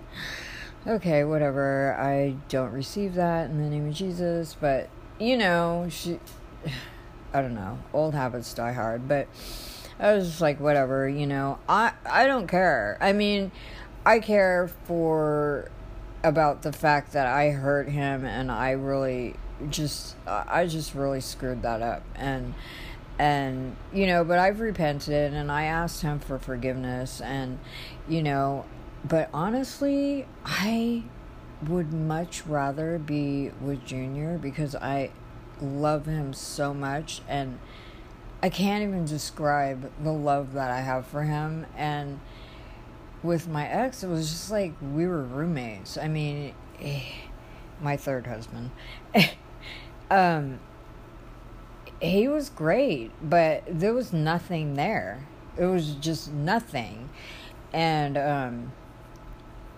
okay 0.86 1.24
whatever. 1.24 1.96
I 1.98 2.36
don't 2.48 2.72
receive 2.72 3.14
that 3.14 3.50
in 3.50 3.62
the 3.62 3.68
name 3.68 3.88
of 3.88 3.94
jesus 3.94 4.56
but 4.60 4.88
you 5.20 5.36
know, 5.36 5.86
she, 5.90 6.18
I 7.32 7.42
don't 7.42 7.54
know, 7.54 7.78
old 7.92 8.14
habits 8.14 8.52
die 8.54 8.72
hard, 8.72 9.06
but 9.06 9.28
I 10.00 10.14
was 10.14 10.26
just 10.28 10.40
like, 10.40 10.58
whatever, 10.58 11.08
you 11.08 11.26
know, 11.26 11.58
I, 11.68 11.92
I 12.04 12.26
don't 12.26 12.48
care. 12.48 12.98
I 13.00 13.12
mean, 13.12 13.52
I 14.04 14.18
care 14.18 14.68
for 14.84 15.70
about 16.24 16.62
the 16.62 16.72
fact 16.72 17.12
that 17.12 17.26
I 17.26 17.50
hurt 17.50 17.88
him 17.88 18.24
and 18.24 18.50
I 18.50 18.72
really 18.72 19.34
just 19.68 20.16
I 20.26 20.66
just 20.66 20.94
really 20.94 21.20
screwed 21.20 21.62
that 21.62 21.82
up 21.82 22.02
and 22.14 22.54
and 23.18 23.76
you 23.92 24.06
know 24.06 24.24
but 24.24 24.38
I've 24.38 24.60
repented 24.60 25.34
and 25.34 25.52
I 25.52 25.64
asked 25.64 26.02
him 26.02 26.18
for 26.18 26.38
forgiveness 26.38 27.20
and 27.20 27.58
you 28.08 28.22
know 28.22 28.64
but 29.04 29.28
honestly 29.32 30.26
I 30.44 31.04
would 31.66 31.92
much 31.92 32.46
rather 32.46 32.98
be 32.98 33.50
with 33.60 33.84
Junior 33.84 34.38
because 34.38 34.74
I 34.74 35.10
love 35.60 36.06
him 36.06 36.32
so 36.32 36.72
much 36.72 37.20
and 37.28 37.58
I 38.42 38.48
can't 38.48 38.82
even 38.82 39.04
describe 39.04 39.90
the 40.02 40.12
love 40.12 40.54
that 40.54 40.70
I 40.70 40.80
have 40.80 41.06
for 41.06 41.24
him 41.24 41.66
and 41.76 42.20
with 43.22 43.48
my 43.48 43.68
ex, 43.68 44.02
it 44.02 44.08
was 44.08 44.30
just 44.30 44.50
like 44.50 44.72
we 44.80 45.06
were 45.06 45.22
roommates. 45.22 45.98
I 45.98 46.08
mean, 46.08 46.54
eh, 46.80 47.02
my 47.80 47.96
third 47.96 48.26
husband. 48.26 48.70
um, 50.10 50.60
he 52.00 52.28
was 52.28 52.48
great, 52.48 53.10
but 53.22 53.62
there 53.68 53.92
was 53.92 54.12
nothing 54.12 54.74
there. 54.74 55.26
It 55.58 55.66
was 55.66 55.92
just 55.96 56.32
nothing. 56.32 57.10
And, 57.72 58.16
um, 58.16 58.72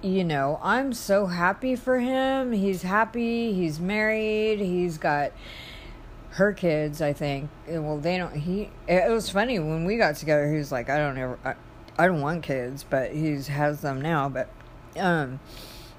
you 0.02 0.24
know, 0.24 0.58
I'm 0.62 0.92
so 0.92 1.26
happy 1.26 1.76
for 1.76 2.00
him. 2.00 2.52
He's 2.52 2.82
happy. 2.82 3.52
He's 3.52 3.78
married. 3.78 4.58
He's 4.58 4.98
got 4.98 5.32
her 6.30 6.52
kids, 6.52 7.00
I 7.00 7.12
think. 7.12 7.50
Well, 7.68 7.98
they 7.98 8.18
don't. 8.18 8.34
He. 8.34 8.70
It 8.88 9.10
was 9.10 9.30
funny 9.30 9.58
when 9.58 9.84
we 9.84 9.96
got 9.96 10.16
together. 10.16 10.50
He 10.50 10.58
was 10.58 10.72
like, 10.72 10.90
"I 10.90 10.98
don't 10.98 11.16
ever. 11.16 11.38
I, 11.44 11.54
I 11.98 12.06
don't 12.06 12.20
want 12.20 12.42
kids, 12.42 12.84
but 12.88 13.12
he 13.12 13.40
has 13.42 13.80
them 13.80 14.00
now. 14.00 14.28
But 14.28 14.48
um, 14.98 15.40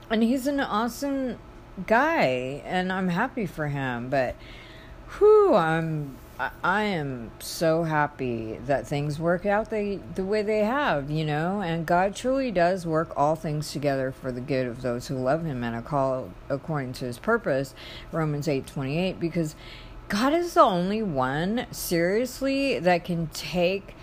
and 0.10 0.22
he's 0.22 0.48
an 0.48 0.60
awesome 0.60 1.40
guy, 1.88 2.62
and 2.66 2.92
I'm 2.92 3.08
happy 3.08 3.46
for 3.46 3.68
him. 3.68 4.10
But 4.10 4.36
whew, 5.18 5.56
I'm 5.56 6.18
I 6.40 6.84
am 6.84 7.32
so 7.40 7.84
happy 7.84 8.58
that 8.66 8.88
things 8.88 9.20
work 9.20 9.46
out 9.46 9.70
the 9.70 10.00
the 10.16 10.26
way 10.26 10.42
they 10.42 10.60
have, 10.60 11.12
you 11.12 11.24
know. 11.24 11.62
And 11.62 11.86
God 11.86 12.16
truly 12.16 12.52
does 12.52 12.86
work 12.88 13.14
all 13.16 13.36
things 13.36 13.72
together 13.72 14.12
for 14.12 14.32
the 14.32 14.42
good 14.42 14.66
of 14.66 14.82
those 14.82 15.08
who 15.08 15.16
love 15.16 15.46
Him 15.46 15.64
and 15.64 15.76
are 15.76 15.82
called 15.82 16.32
according 16.50 16.94
to 16.94 17.06
His 17.06 17.20
purpose. 17.20 17.76
Romans 18.12 18.48
eight 18.48 18.66
twenty 18.66 18.98
eight, 18.98 19.20
because 19.20 19.56
God 20.10 20.34
is 20.34 20.56
the 20.56 20.62
only 20.62 21.04
one 21.04 21.68
seriously 21.72 22.80
that 22.80 23.06
can 23.06 23.28
take 23.28 23.96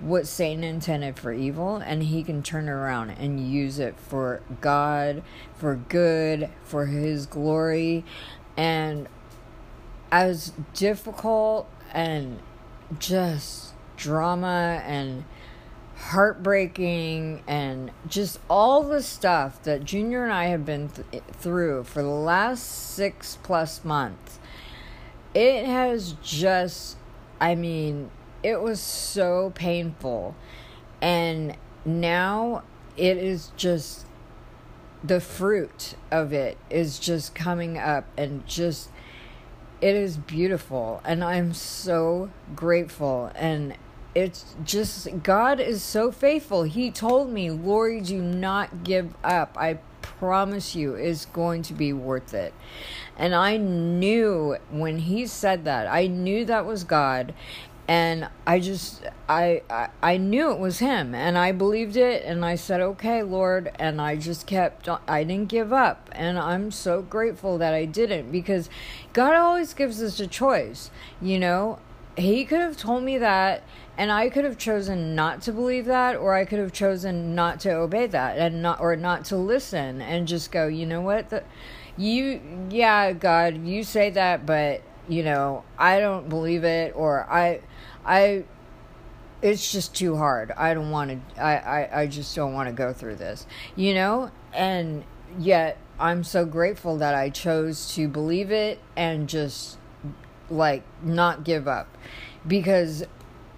what 0.00 0.26
Satan 0.26 0.64
intended 0.64 1.18
for 1.18 1.32
evil 1.32 1.76
and 1.76 2.02
he 2.04 2.22
can 2.22 2.42
turn 2.42 2.68
it 2.68 2.72
around 2.72 3.10
and 3.10 3.50
use 3.50 3.78
it 3.78 3.94
for 3.98 4.40
God, 4.60 5.22
for 5.54 5.74
good, 5.76 6.48
for 6.64 6.86
his 6.86 7.26
glory. 7.26 8.04
And 8.56 9.08
as 10.12 10.52
difficult 10.74 11.68
and 11.92 12.40
just 12.98 13.72
drama 13.96 14.82
and 14.86 15.24
heartbreaking 15.96 17.42
and 17.46 17.90
just 18.08 18.38
all 18.48 18.82
the 18.82 19.02
stuff 19.02 19.62
that 19.62 19.84
Junior 19.84 20.24
and 20.24 20.32
I 20.32 20.46
have 20.46 20.64
been 20.64 20.88
th- 20.88 21.22
through 21.32 21.84
for 21.84 22.02
the 22.02 22.08
last 22.08 22.62
six 22.94 23.38
plus 23.42 23.84
months, 23.84 24.38
it 25.34 25.66
has 25.66 26.14
just, 26.22 26.96
I 27.40 27.54
mean, 27.54 28.10
it 28.42 28.60
was 28.62 28.80
so 28.80 29.52
painful. 29.54 30.34
And 31.02 31.56
now 31.84 32.62
it 32.96 33.16
is 33.16 33.52
just 33.56 34.06
the 35.02 35.20
fruit 35.20 35.94
of 36.10 36.32
it 36.32 36.58
is 36.68 36.98
just 36.98 37.34
coming 37.34 37.78
up 37.78 38.06
and 38.16 38.46
just 38.46 38.90
it 39.80 39.94
is 39.94 40.16
beautiful 40.16 41.00
and 41.04 41.24
I'm 41.24 41.54
so 41.54 42.30
grateful 42.54 43.30
and 43.34 43.74
it's 44.14 44.56
just 44.64 45.22
God 45.22 45.60
is 45.60 45.82
so 45.82 46.10
faithful. 46.10 46.64
He 46.64 46.90
told 46.90 47.30
me, 47.30 47.50
Lori, 47.50 48.00
do 48.00 48.20
not 48.20 48.82
give 48.82 49.14
up. 49.22 49.56
I 49.58 49.78
promise 50.02 50.74
you 50.74 50.96
is 50.96 51.26
going 51.26 51.62
to 51.62 51.74
be 51.74 51.92
worth 51.92 52.34
it. 52.34 52.52
And 53.16 53.34
I 53.34 53.56
knew 53.56 54.56
when 54.70 54.98
he 54.98 55.26
said 55.26 55.64
that, 55.64 55.86
I 55.86 56.06
knew 56.08 56.44
that 56.46 56.66
was 56.66 56.84
God 56.84 57.34
and 57.90 58.28
I 58.46 58.60
just 58.60 59.02
I, 59.28 59.62
I 59.68 59.88
I 60.00 60.16
knew 60.16 60.52
it 60.52 60.60
was 60.60 60.78
him 60.78 61.12
and 61.12 61.36
I 61.36 61.50
believed 61.50 61.96
it 61.96 62.22
and 62.24 62.44
I 62.44 62.54
said 62.54 62.80
okay 62.80 63.24
Lord 63.24 63.72
and 63.80 64.00
I 64.00 64.14
just 64.14 64.46
kept 64.46 64.88
I 65.08 65.24
didn't 65.24 65.48
give 65.48 65.72
up 65.72 66.08
and 66.12 66.38
I'm 66.38 66.70
so 66.70 67.02
grateful 67.02 67.58
that 67.58 67.74
I 67.74 67.86
didn't 67.86 68.30
because 68.30 68.70
God 69.12 69.34
always 69.34 69.74
gives 69.74 70.00
us 70.00 70.20
a 70.20 70.28
choice 70.28 70.92
you 71.20 71.40
know? 71.40 71.80
He 72.16 72.44
could 72.44 72.60
have 72.60 72.76
told 72.76 73.02
me 73.02 73.18
that 73.18 73.64
and 73.98 74.12
I 74.12 74.28
could 74.28 74.44
have 74.44 74.56
chosen 74.56 75.16
not 75.16 75.42
to 75.42 75.52
believe 75.52 75.86
that 75.86 76.14
or 76.14 76.32
I 76.32 76.44
could 76.44 76.60
have 76.60 76.72
chosen 76.72 77.34
not 77.34 77.58
to 77.60 77.72
obey 77.72 78.06
that 78.06 78.38
and 78.38 78.62
not 78.62 78.78
or 78.78 78.94
not 78.94 79.24
to 79.26 79.36
listen 79.36 80.00
and 80.00 80.28
just 80.28 80.52
go 80.52 80.68
you 80.68 80.86
know 80.86 81.00
what? 81.00 81.30
The 81.30 81.42
you 81.96 82.40
yeah 82.70 83.12
God 83.12 83.66
you 83.66 83.82
say 83.82 84.10
that 84.10 84.46
but 84.46 84.82
you 85.08 85.22
know 85.22 85.64
I 85.78 86.00
don't 86.00 86.28
believe 86.28 86.64
it 86.64 86.94
or 86.94 87.26
I 87.30 87.60
I 88.04 88.44
it's 89.42 89.72
just 89.72 89.94
too 89.94 90.16
hard. 90.16 90.52
I 90.52 90.74
don't 90.74 90.90
want 90.90 91.10
to 91.10 91.42
I, 91.42 91.56
I 91.56 92.00
I 92.02 92.06
just 92.06 92.34
don't 92.36 92.52
want 92.52 92.68
to 92.68 92.74
go 92.74 92.92
through 92.92 93.16
this. 93.16 93.46
You 93.76 93.94
know? 93.94 94.30
And 94.52 95.04
yet 95.38 95.78
I'm 95.98 96.24
so 96.24 96.44
grateful 96.44 96.98
that 96.98 97.14
I 97.14 97.30
chose 97.30 97.94
to 97.94 98.08
believe 98.08 98.50
it 98.50 98.80
and 98.96 99.28
just 99.28 99.78
like 100.50 100.82
not 101.02 101.44
give 101.44 101.68
up 101.68 101.88
because 102.46 103.04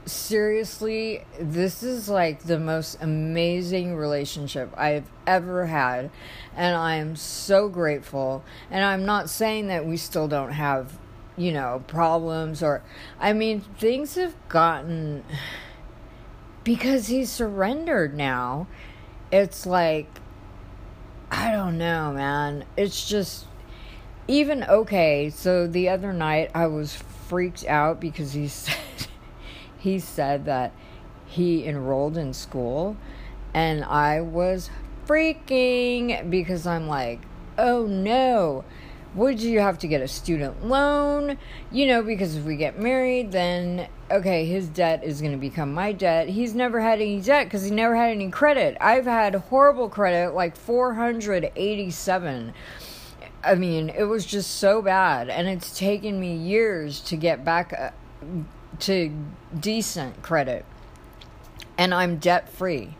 seriously 0.04 1.24
this 1.40 1.82
is 1.82 2.08
like 2.08 2.42
the 2.42 2.58
most 2.58 2.98
amazing 3.00 3.94
relationship 3.94 4.68
I've 4.76 5.06
ever 5.26 5.66
had 5.66 6.10
and 6.56 6.76
I 6.76 6.96
am 6.96 7.14
so 7.14 7.68
grateful 7.68 8.44
and 8.70 8.84
I'm 8.84 9.06
not 9.06 9.30
saying 9.30 9.68
that 9.68 9.86
we 9.86 9.96
still 9.96 10.26
don't 10.26 10.52
have 10.52 10.98
you 11.36 11.52
know, 11.52 11.82
problems 11.86 12.62
or 12.62 12.82
I 13.18 13.32
mean, 13.32 13.60
things 13.60 14.14
have 14.16 14.34
gotten 14.48 15.24
because 16.64 17.08
he's 17.08 17.30
surrendered 17.30 18.14
now. 18.14 18.66
It's 19.30 19.66
like 19.66 20.08
I 21.30 21.50
don't 21.50 21.78
know, 21.78 22.12
man. 22.12 22.64
It's 22.76 23.08
just 23.08 23.46
even 24.28 24.64
okay. 24.64 25.30
So 25.30 25.66
the 25.66 25.88
other 25.88 26.12
night 26.12 26.50
I 26.54 26.66
was 26.66 26.94
freaked 26.94 27.64
out 27.66 28.00
because 28.00 28.34
he 28.34 28.48
said 28.48 28.76
he 29.78 29.98
said 29.98 30.44
that 30.44 30.72
he 31.26 31.64
enrolled 31.66 32.18
in 32.18 32.34
school 32.34 32.96
and 33.54 33.84
I 33.84 34.20
was 34.20 34.70
freaking 35.06 36.30
because 36.30 36.66
I'm 36.66 36.86
like, 36.86 37.20
"Oh 37.58 37.86
no." 37.86 38.64
Would 39.14 39.40
you 39.40 39.60
have 39.60 39.78
to 39.80 39.88
get 39.88 40.00
a 40.00 40.08
student 40.08 40.66
loan? 40.66 41.36
You 41.70 41.86
know, 41.86 42.02
because 42.02 42.36
if 42.36 42.44
we 42.44 42.56
get 42.56 42.78
married, 42.78 43.32
then 43.32 43.88
okay, 44.10 44.44
his 44.46 44.68
debt 44.68 45.04
is 45.04 45.20
going 45.20 45.32
to 45.32 45.38
become 45.38 45.72
my 45.72 45.92
debt. 45.92 46.28
He's 46.28 46.54
never 46.54 46.80
had 46.80 47.00
any 47.00 47.20
debt 47.20 47.46
because 47.46 47.64
he 47.64 47.70
never 47.70 47.94
had 47.94 48.10
any 48.10 48.30
credit. 48.30 48.76
I've 48.80 49.04
had 49.04 49.34
horrible 49.34 49.88
credit, 49.88 50.34
like 50.34 50.56
487. 50.56 52.54
I 53.44 53.54
mean, 53.54 53.88
it 53.90 54.04
was 54.04 54.24
just 54.24 54.52
so 54.52 54.82
bad, 54.82 55.28
and 55.28 55.48
it's 55.48 55.76
taken 55.76 56.20
me 56.20 56.36
years 56.36 57.00
to 57.00 57.16
get 57.16 57.44
back 57.44 57.72
uh, 57.72 57.90
to 58.80 59.12
decent 59.58 60.22
credit. 60.22 60.64
And 61.76 61.92
I'm 61.92 62.18
debt 62.18 62.48
free, 62.48 62.96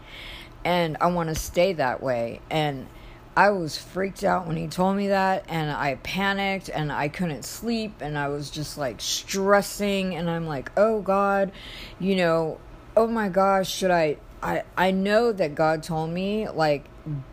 and 0.64 0.96
I 1.00 1.06
want 1.06 1.28
to 1.28 1.34
stay 1.34 1.72
that 1.74 2.02
way. 2.02 2.40
And 2.50 2.86
I 3.34 3.50
was 3.50 3.78
freaked 3.78 4.24
out 4.24 4.46
when 4.46 4.56
he 4.56 4.68
told 4.68 4.96
me 4.96 5.08
that, 5.08 5.44
and 5.48 5.70
I 5.70 5.94
panicked 6.02 6.68
and 6.68 6.92
I 6.92 7.08
couldn't 7.08 7.44
sleep, 7.44 8.00
and 8.00 8.18
I 8.18 8.28
was 8.28 8.50
just 8.50 8.76
like 8.76 9.00
stressing, 9.00 10.14
and 10.14 10.28
I'm 10.28 10.46
like, 10.46 10.70
oh 10.76 11.00
God, 11.00 11.52
you 11.98 12.16
know, 12.16 12.58
oh 12.96 13.06
my 13.06 13.28
gosh, 13.28 13.72
should 13.72 13.90
I? 13.90 14.18
I, 14.42 14.64
I 14.76 14.90
know 14.90 15.32
that 15.32 15.54
God 15.54 15.82
told 15.82 16.10
me, 16.10 16.48
like, 16.48 16.84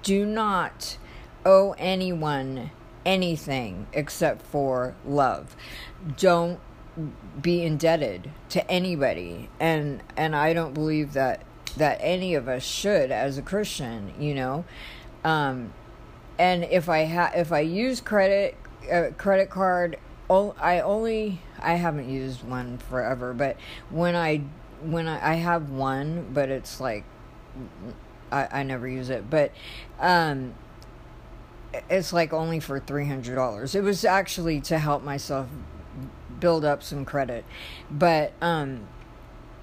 do 0.03 0.25
not 0.25 0.97
owe 1.45 1.75
anyone 1.77 2.71
anything 3.05 3.87
except 3.93 4.45
for 4.45 4.95
love. 5.05 5.55
Don't 6.17 6.59
be 7.41 7.63
indebted 7.63 8.29
to 8.49 8.69
anybody. 8.69 9.49
And 9.59 10.01
and 10.15 10.35
I 10.35 10.53
don't 10.53 10.73
believe 10.73 11.13
that 11.13 11.41
that 11.77 11.97
any 12.01 12.35
of 12.35 12.47
us 12.47 12.63
should 12.63 13.11
as 13.11 13.37
a 13.37 13.41
Christian, 13.41 14.13
you 14.19 14.35
know. 14.35 14.65
Um 15.23 15.73
and 16.39 16.63
if 16.63 16.89
I 16.89 17.05
ha- 17.05 17.31
if 17.35 17.51
I 17.51 17.59
use 17.59 18.01
credit 18.01 18.55
uh, 18.91 19.09
credit 19.17 19.51
card, 19.51 19.99
I 20.29 20.79
only 20.79 21.41
I 21.59 21.73
haven't 21.73 22.09
used 22.09 22.43
one 22.43 22.77
forever, 22.77 23.33
but 23.33 23.57
when 23.91 24.15
I 24.15 24.37
when 24.81 25.07
I, 25.07 25.33
I 25.33 25.35
have 25.35 25.69
one, 25.69 26.29
but 26.33 26.49
it's 26.49 26.79
like 26.79 27.03
I, 28.31 28.47
I 28.51 28.63
never 28.63 28.87
use 28.87 29.09
it, 29.09 29.29
but 29.29 29.51
um, 29.99 30.55
it's 31.89 32.13
like 32.13 32.31
only 32.31 32.61
for 32.61 32.79
three 32.79 33.05
hundred 33.05 33.35
dollars. 33.35 33.75
It 33.75 33.83
was 33.83 34.05
actually 34.05 34.61
to 34.61 34.79
help 34.79 35.03
myself 35.03 35.47
build 36.39 36.63
up 36.63 36.81
some 36.81 37.03
credit, 37.03 37.43
but 37.91 38.31
um, 38.41 38.87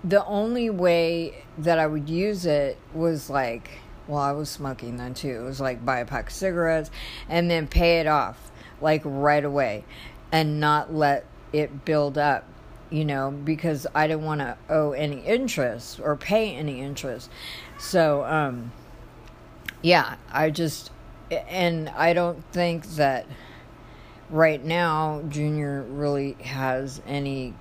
the 0.05 0.24
only 0.27 0.68
way 0.68 1.45
that 1.57 1.79
I 1.79 1.87
would 1.87 2.11
use 2.11 2.45
it 2.45 2.77
was 2.93 3.31
like, 3.31 3.79
well, 4.09 4.20
I 4.20 4.32
was 4.32 4.48
smoking 4.48 4.96
then 4.96 5.14
too. 5.14 5.40
It 5.40 5.44
was 5.44 5.61
like 5.61 5.84
buy 5.84 6.00
a 6.00 6.07
pack 6.07 6.28
of 6.28 6.32
cigarettes 6.32 6.90
and 7.28 7.50
then 7.50 7.66
pay 7.66 8.00
it 8.00 8.07
off 8.07 8.50
like 8.80 9.02
right 9.04 9.44
away, 9.44 9.84
and 10.30 10.61
not 10.61 10.92
let 10.92 11.24
it 11.52 11.84
build 11.84 12.18
up 12.18 12.44
you 12.90 13.04
know, 13.04 13.30
because 13.30 13.86
I 13.94 14.07
didn't 14.07 14.24
want 14.24 14.40
to 14.40 14.57
owe 14.68 14.92
any 14.92 15.20
interest 15.20 16.00
or 16.00 16.16
pay 16.16 16.54
any 16.54 16.80
interest. 16.80 17.30
So, 17.78 18.24
um, 18.24 18.72
yeah, 19.82 20.16
I 20.32 20.50
just, 20.50 20.90
and 21.30 21.88
I 21.90 22.12
don't 22.12 22.44
think 22.52 22.86
that 22.94 23.26
right 24.30 24.64
now 24.64 25.22
Junior 25.28 25.82
really 25.82 26.34
has 26.44 27.02
any. 27.07 27.54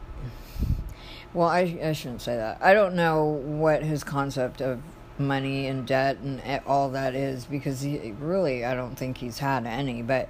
Well, 1.33 1.49
I, 1.49 1.77
I 1.83 1.91
shouldn't 1.93 2.21
say 2.21 2.37
that. 2.37 2.59
I 2.61 2.73
don't 2.73 2.95
know 2.95 3.25
what 3.25 3.83
his 3.83 4.03
concept 4.03 4.61
of 4.61 4.81
money 5.17 5.67
and 5.67 5.85
debt 5.85 6.17
and 6.17 6.41
all 6.65 6.89
that 6.91 7.15
is 7.15 7.45
because 7.45 7.81
he 7.81 8.13
really, 8.19 8.65
I 8.65 8.75
don't 8.75 8.95
think 8.95 9.17
he's 9.17 9.39
had 9.39 9.65
any. 9.65 10.01
But 10.01 10.29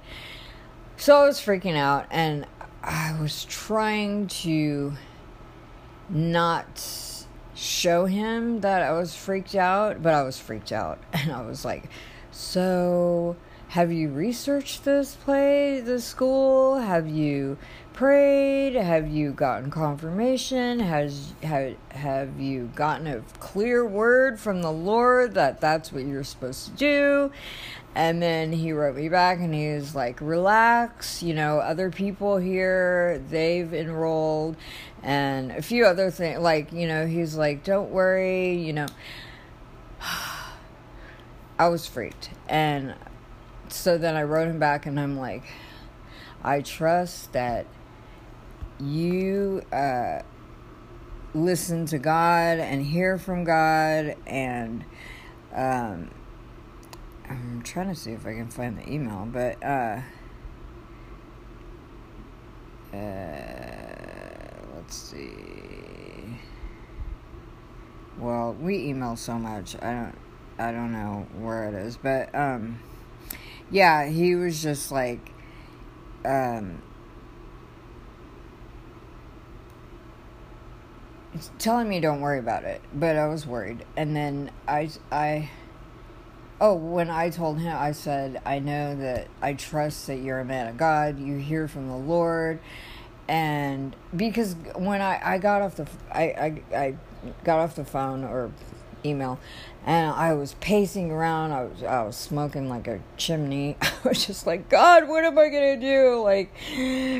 so 0.96 1.16
I 1.16 1.26
was 1.26 1.38
freaking 1.38 1.76
out 1.76 2.06
and 2.10 2.46
I 2.82 3.16
was 3.20 3.44
trying 3.44 4.28
to 4.28 4.92
not 6.08 7.16
show 7.54 8.04
him 8.04 8.60
that 8.60 8.82
I 8.82 8.92
was 8.92 9.14
freaked 9.14 9.54
out, 9.54 10.02
but 10.02 10.14
I 10.14 10.22
was 10.22 10.38
freaked 10.38 10.72
out. 10.72 10.98
And 11.12 11.32
I 11.32 11.42
was 11.42 11.64
like, 11.64 11.88
So, 12.30 13.36
have 13.68 13.90
you 13.90 14.10
researched 14.10 14.84
this 14.84 15.16
play, 15.16 15.80
this 15.80 16.04
school? 16.04 16.76
Have 16.76 17.08
you 17.08 17.58
prayed? 17.96 18.74
Have 18.74 19.08
you 19.08 19.32
gotten 19.32 19.70
confirmation? 19.70 20.78
Has 20.78 21.32
have, 21.42 21.74
have 21.88 22.38
you 22.38 22.70
gotten 22.74 23.06
a 23.06 23.22
clear 23.40 23.84
word 23.84 24.38
from 24.38 24.62
the 24.62 24.70
Lord 24.70 25.34
that 25.34 25.60
that's 25.60 25.90
what 25.90 26.04
you're 26.04 26.22
supposed 26.22 26.66
to 26.66 26.72
do? 26.72 27.32
And 27.94 28.22
then 28.22 28.52
he 28.52 28.72
wrote 28.72 28.94
me 28.94 29.08
back 29.08 29.38
and 29.38 29.54
he 29.54 29.72
was 29.72 29.94
like, 29.94 30.20
relax, 30.20 31.22
you 31.22 31.32
know, 31.32 31.58
other 31.58 31.90
people 31.90 32.36
here, 32.36 33.24
they've 33.30 33.72
enrolled, 33.72 34.56
and 35.02 35.50
a 35.50 35.62
few 35.62 35.86
other 35.86 36.10
things. 36.10 36.40
Like, 36.40 36.74
you 36.74 36.86
know, 36.86 37.06
he's 37.06 37.36
like, 37.36 37.64
don't 37.64 37.90
worry, 37.90 38.56
you 38.56 38.74
know. 38.74 38.86
I 41.58 41.68
was 41.68 41.86
freaked. 41.86 42.28
And 42.50 42.94
so 43.68 43.96
then 43.96 44.14
I 44.14 44.24
wrote 44.24 44.48
him 44.48 44.58
back 44.58 44.84
and 44.84 45.00
I'm 45.00 45.16
like, 45.16 45.44
I 46.44 46.60
trust 46.60 47.32
that 47.32 47.66
you 48.80 49.62
uh, 49.72 50.20
listen 51.34 51.86
to 51.86 51.98
God 51.98 52.58
and 52.58 52.84
hear 52.84 53.18
from 53.18 53.44
God 53.44 54.16
and 54.26 54.84
um, 55.54 56.10
I'm 57.28 57.62
trying 57.62 57.88
to 57.88 57.94
see 57.94 58.12
if 58.12 58.26
I 58.26 58.34
can 58.34 58.48
find 58.48 58.78
the 58.78 58.90
email, 58.90 59.28
but 59.30 59.62
uh, 59.62 60.00
uh, 62.92 63.66
let's 64.74 64.96
see. 64.96 66.38
Well, 68.18 68.56
we 68.60 68.78
email 68.86 69.16
so 69.16 69.38
much. 69.38 69.76
I 69.82 69.92
don't 69.92 70.18
I 70.58 70.72
don't 70.72 70.92
know 70.92 71.26
where 71.38 71.68
it 71.68 71.74
is, 71.74 71.96
but 71.96 72.34
um 72.34 72.80
yeah, 73.70 74.06
he 74.06 74.34
was 74.34 74.62
just 74.62 74.90
like 74.90 75.32
um 76.24 76.82
telling 81.58 81.88
me 81.88 82.00
don't 82.00 82.20
worry 82.20 82.38
about 82.38 82.64
it, 82.64 82.80
but 82.94 83.16
I 83.16 83.26
was 83.26 83.46
worried. 83.46 83.84
And 83.96 84.14
then 84.14 84.50
I 84.66 84.90
I 85.10 85.50
Oh, 86.58 86.74
when 86.74 87.10
I 87.10 87.28
told 87.28 87.58
him, 87.58 87.76
I 87.76 87.92
said, 87.92 88.40
I 88.46 88.60
know 88.60 88.96
that 88.96 89.28
I 89.42 89.52
trust 89.52 90.06
that 90.06 90.16
you're 90.16 90.38
a 90.38 90.44
man 90.44 90.68
of 90.68 90.78
God. 90.78 91.18
You 91.18 91.36
hear 91.36 91.68
from 91.68 91.88
the 91.88 91.96
Lord. 91.96 92.60
And 93.28 93.94
because 94.14 94.56
when 94.74 95.02
I, 95.02 95.20
I 95.22 95.38
got 95.38 95.60
off 95.60 95.76
the 95.76 95.86
I, 96.10 96.22
I, 96.22 96.62
I 96.74 96.96
got 97.44 97.58
off 97.58 97.76
the 97.76 97.84
phone 97.84 98.24
or 98.24 98.50
email 99.06 99.38
and 99.86 100.10
I 100.10 100.34
was 100.34 100.54
pacing 100.54 101.12
around. 101.12 101.52
I 101.52 101.62
was 101.62 101.82
I 101.84 102.02
was 102.02 102.16
smoking 102.16 102.68
like 102.68 102.88
a 102.88 102.98
chimney. 103.16 103.76
I 103.80 104.08
was 104.08 104.26
just 104.26 104.44
like, 104.44 104.68
God, 104.68 105.08
what 105.08 105.24
am 105.24 105.38
I 105.38 105.48
gonna 105.48 105.80
do? 105.80 106.20
Like, 106.22 106.52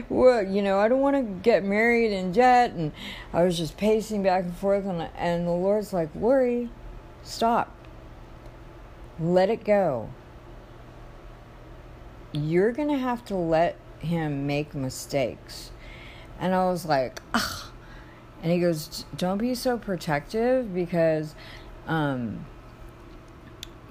what 0.09 0.49
you 0.49 0.63
know? 0.63 0.81
I 0.81 0.89
don't 0.89 1.01
want 1.01 1.17
to 1.17 1.23
get 1.23 1.65
married 1.65 2.13
in 2.13 2.33
jet, 2.33 2.73
and 2.73 2.91
I 3.33 3.45
was 3.45 3.57
just 3.57 3.77
pacing 3.77 4.25
back 4.25 4.45
and 4.45 4.57
forth, 4.57 4.85
and 4.85 5.09
and 5.17 5.47
the 5.47 5.53
Lord's 5.53 5.93
like, 5.93 6.11
Lori, 6.17 6.69
stop. 7.23 7.73
Let 9.21 9.49
it 9.49 9.65
go. 9.65 10.11
You're 12.33 12.73
going 12.73 12.89
to 12.89 12.99
have 12.99 13.25
to 13.27 13.35
let 13.35 13.77
him 14.01 14.47
make 14.47 14.75
mistakes. 14.75 15.71
And 16.39 16.55
I 16.55 16.67
was 16.67 16.85
like, 16.85 17.23
Ugh. 17.33 17.71
And 18.43 18.53
he 18.53 18.59
goes, 18.59 19.07
Don't 19.17 19.39
be 19.39 19.55
so 19.55 19.79
protective 19.79 20.75
because 20.75 21.35
um, 21.87 22.45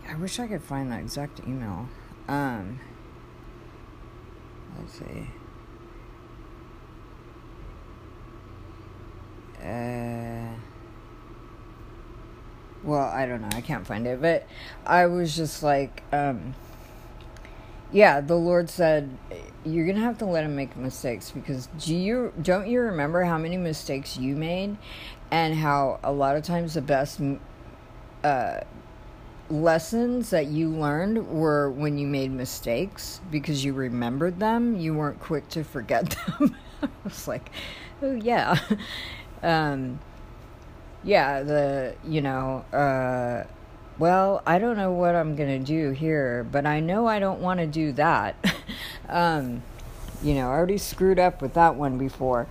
I 0.07 0.15
wish 0.15 0.39
I 0.39 0.47
could 0.47 0.63
find 0.63 0.91
that 0.91 0.99
exact 0.99 1.39
email. 1.47 1.89
Um, 2.27 2.79
let's 4.77 4.99
see. 4.99 5.27
Uh, 9.63 10.53
well, 12.83 13.09
I 13.09 13.25
don't 13.25 13.41
know. 13.41 13.49
I 13.53 13.61
can't 13.61 13.85
find 13.85 14.05
it. 14.05 14.21
But 14.21 14.47
I 14.85 15.07
was 15.07 15.35
just 15.35 15.63
like, 15.63 16.03
um, 16.11 16.53
yeah, 17.91 18.21
the 18.21 18.35
Lord 18.35 18.69
said, 18.69 19.17
you're 19.65 19.85
going 19.85 19.95
to 19.95 20.03
have 20.03 20.19
to 20.19 20.25
let 20.25 20.43
him 20.43 20.55
make 20.55 20.75
mistakes 20.75 21.31
because 21.31 21.67
do 21.79 21.95
you, 21.95 22.31
don't 22.41 22.67
you 22.67 22.81
remember 22.81 23.23
how 23.23 23.39
many 23.39 23.57
mistakes 23.57 24.17
you 24.17 24.35
made 24.35 24.77
and 25.31 25.55
how 25.55 25.99
a 26.03 26.11
lot 26.11 26.35
of 26.35 26.43
times 26.43 26.75
the 26.75 26.81
best 26.81 27.19
uh, 28.25 28.63
lessons 29.49 30.31
that 30.31 30.47
you 30.47 30.69
learned 30.69 31.27
were 31.27 31.69
when 31.69 31.97
you 31.99 32.07
made 32.07 32.31
mistakes 32.31 33.21
because 33.29 33.63
you 33.63 33.73
remembered 33.73 34.39
them. 34.39 34.75
You 34.75 34.95
weren't 34.95 35.19
quick 35.19 35.47
to 35.49 35.63
forget 35.63 36.17
them. 36.39 36.55
I 36.81 36.87
was 37.03 37.27
like, 37.27 37.49
oh, 38.01 38.13
yeah. 38.13 38.59
Um, 39.43 39.99
yeah, 41.03 41.43
the, 41.43 41.93
you 42.03 42.19
know, 42.19 42.65
uh, 42.73 43.43
well, 43.99 44.41
I 44.47 44.57
don't 44.57 44.75
know 44.75 44.91
what 44.91 45.13
I'm 45.13 45.35
to 45.59 45.63
do 45.63 45.91
here, 45.91 46.43
but 46.51 46.65
I 46.65 46.79
know 46.79 47.05
I 47.05 47.19
don't 47.19 47.41
want 47.41 47.59
to 47.59 47.67
do 47.67 47.91
that. 47.91 48.35
um, 49.09 49.61
you 50.23 50.33
know, 50.33 50.47
I 50.47 50.53
already 50.53 50.79
screwed 50.79 51.19
up 51.19 51.43
with 51.43 51.53
that 51.53 51.75
one 51.75 51.99
before. 51.99 52.47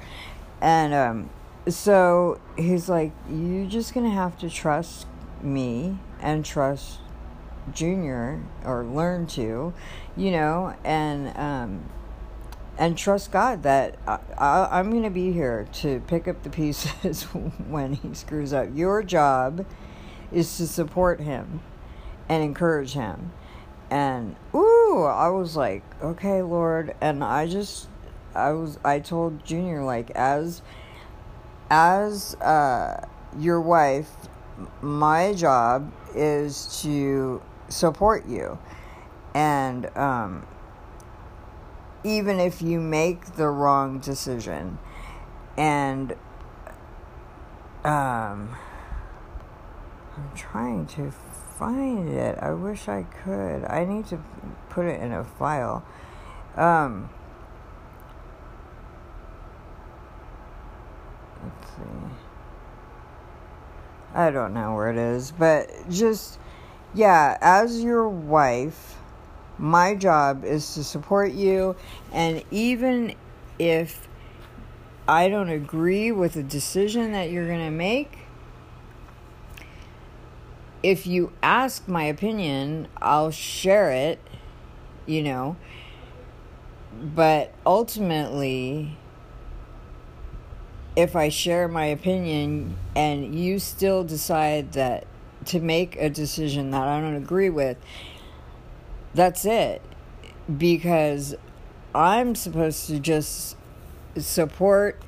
And 0.61 0.95
um, 0.95 1.31
so 1.66 2.39
he's 2.57 2.89
like, 2.89 3.11
You're 3.29 3.66
just 3.66 3.93
to 4.07 4.14
have 4.14 4.39
to 4.39 4.49
trust 4.49 5.09
me 5.45 5.99
and 6.20 6.45
trust 6.45 6.99
Junior 7.72 8.42
or 8.64 8.84
learn 8.84 9.26
to, 9.28 9.72
you 10.16 10.30
know, 10.30 10.74
and 10.84 11.36
um, 11.36 11.88
and 12.76 12.99
trust 12.99 13.30
God 13.30 13.62
that 13.62 13.97
I, 14.07 14.68
I'm 14.70 14.90
going 14.90 15.05
to 15.05 15.11
be 15.11 15.32
here 15.32 15.68
to 15.74 16.01
pick 16.07 16.26
up 16.26 16.42
the 16.42 16.51
pieces 16.51 17.22
when 17.68 17.95
he 17.95 18.14
screws 18.14 18.53
up. 18.53 18.68
Your 18.74 19.03
job 19.03 19.64
is 20.32 20.57
to 20.57 20.66
support 20.66 21.20
him 21.20 21.61
and 22.28 22.42
encourage 22.42 22.92
him. 22.92 23.32
And 23.90 24.34
ooh, 24.55 25.05
I 25.05 25.28
was 25.28 25.57
like, 25.57 25.82
okay, 26.03 26.42
Lord. 26.42 26.95
And 27.01 27.22
I 27.22 27.47
just, 27.47 27.88
I 28.34 28.51
was, 28.53 28.78
I 28.84 28.99
told 28.99 29.45
Junior 29.45 29.84
like, 29.84 30.11
as, 30.12 30.62
as 31.70 32.34
uh, 32.36 33.07
your 33.38 33.61
wife, 33.61 34.11
my 34.80 35.34
job 35.34 35.92
is 36.14 36.80
to 36.82 37.42
support 37.68 38.26
you, 38.26 38.59
and 39.34 39.86
um, 39.96 40.46
even 42.05 42.38
if 42.38 42.61
you 42.61 42.80
make 42.80 43.36
the 43.36 43.48
wrong 43.48 43.98
decision 43.98 44.78
and 45.57 46.12
um 47.84 48.57
I'm 50.16 50.30
trying 50.36 50.86
to 50.86 51.11
find 51.59 52.09
it. 52.09 52.38
I 52.40 52.52
wish 52.52 52.86
I 52.86 53.02
could. 53.02 53.64
I 53.64 53.84
need 53.84 54.07
to 54.07 54.22
put 54.68 54.86
it 54.86 55.00
in 55.00 55.12
a 55.12 55.24
file. 55.24 55.84
Um 56.57 57.11
Let's 61.42 61.70
see. 61.72 61.82
I 64.15 64.31
don't 64.31 64.55
know 64.55 64.75
where 64.75 64.91
it 64.91 64.97
is, 64.97 65.33
but 65.33 65.69
just 65.91 66.39
yeah, 66.95 67.37
as 67.41 67.83
your 67.83 68.09
wife, 68.09 68.97
my 69.59 69.97
job 69.97 70.45
is 70.45 70.75
to 70.75 70.85
support 70.85 71.33
you, 71.33 71.75
and 72.12 72.45
even 72.53 73.17
if 73.59 74.07
I 75.09 75.29
don't 75.29 75.49
agree 75.49 76.12
with 76.12 76.35
the 76.35 76.45
decision 76.45 77.12
that 77.12 77.31
you're 77.31 77.49
going 77.49 77.65
to 77.65 77.71
make, 77.71 78.19
if 80.85 81.07
you 81.07 81.33
ask 81.43 81.89
my 81.89 82.05
opinion, 82.05 82.87
I'll 83.03 83.33
share 83.33 83.91
it, 83.91 84.21
you 85.07 85.23
know. 85.23 85.57
But 87.03 87.53
ultimately, 87.67 88.97
if 90.97 91.16
I 91.16 91.28
share 91.28 91.66
my 91.68 91.86
opinion 91.86 92.76
and 92.95 93.34
you 93.34 93.59
still 93.59 94.05
decide 94.05 94.72
that 94.72 95.07
to 95.47 95.61
make 95.61 95.97
a 95.97 96.09
decision 96.09 96.70
that 96.70 96.82
I 96.82 97.01
don't 97.01 97.16
agree 97.16 97.51
with, 97.51 97.76
that's 99.14 99.45
it. 99.45 99.82
Because 100.57 101.34
I'm 101.95 102.34
supposed 102.34 102.86
to 102.88 103.01
just 103.01 103.57
support 104.16 105.03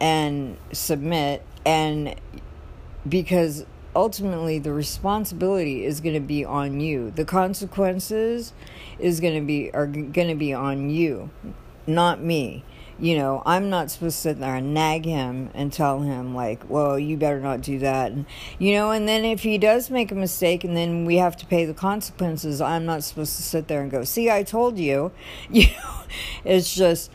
and 0.00 0.56
submit 0.72 1.44
and 1.66 2.14
because 3.08 3.66
ultimately 3.96 4.58
the 4.60 4.72
responsibility 4.72 5.84
is 5.84 6.00
going 6.00 6.14
to 6.14 6.20
be 6.20 6.44
on 6.44 6.78
you. 6.78 7.10
The 7.10 7.24
consequences 7.24 8.52
is 8.98 9.18
going 9.18 9.34
to 9.34 9.44
be 9.44 9.72
are 9.72 9.86
going 9.86 10.28
to 10.28 10.36
be 10.36 10.52
on 10.52 10.90
you, 10.90 11.30
not 11.86 12.22
me 12.22 12.62
you 12.98 13.16
know, 13.16 13.42
I'm 13.46 13.70
not 13.70 13.90
supposed 13.90 14.16
to 14.16 14.22
sit 14.22 14.40
there 14.40 14.56
and 14.56 14.74
nag 14.74 15.04
him 15.04 15.50
and 15.54 15.72
tell 15.72 16.00
him, 16.00 16.34
like, 16.34 16.68
well, 16.68 16.98
you 16.98 17.16
better 17.16 17.40
not 17.40 17.60
do 17.60 17.78
that. 17.78 18.10
And, 18.10 18.26
you 18.58 18.72
know, 18.72 18.90
and 18.90 19.06
then 19.06 19.24
if 19.24 19.42
he 19.42 19.56
does 19.56 19.88
make 19.88 20.10
a 20.10 20.16
mistake 20.16 20.64
and 20.64 20.76
then 20.76 21.04
we 21.04 21.16
have 21.16 21.36
to 21.36 21.46
pay 21.46 21.64
the 21.64 21.74
consequences, 21.74 22.60
I'm 22.60 22.84
not 22.84 23.04
supposed 23.04 23.36
to 23.36 23.42
sit 23.42 23.68
there 23.68 23.82
and 23.82 23.90
go, 23.90 24.02
see, 24.04 24.30
I 24.30 24.42
told 24.42 24.78
you. 24.78 25.12
You 25.50 25.66
know, 25.66 26.02
it's 26.44 26.74
just, 26.74 27.10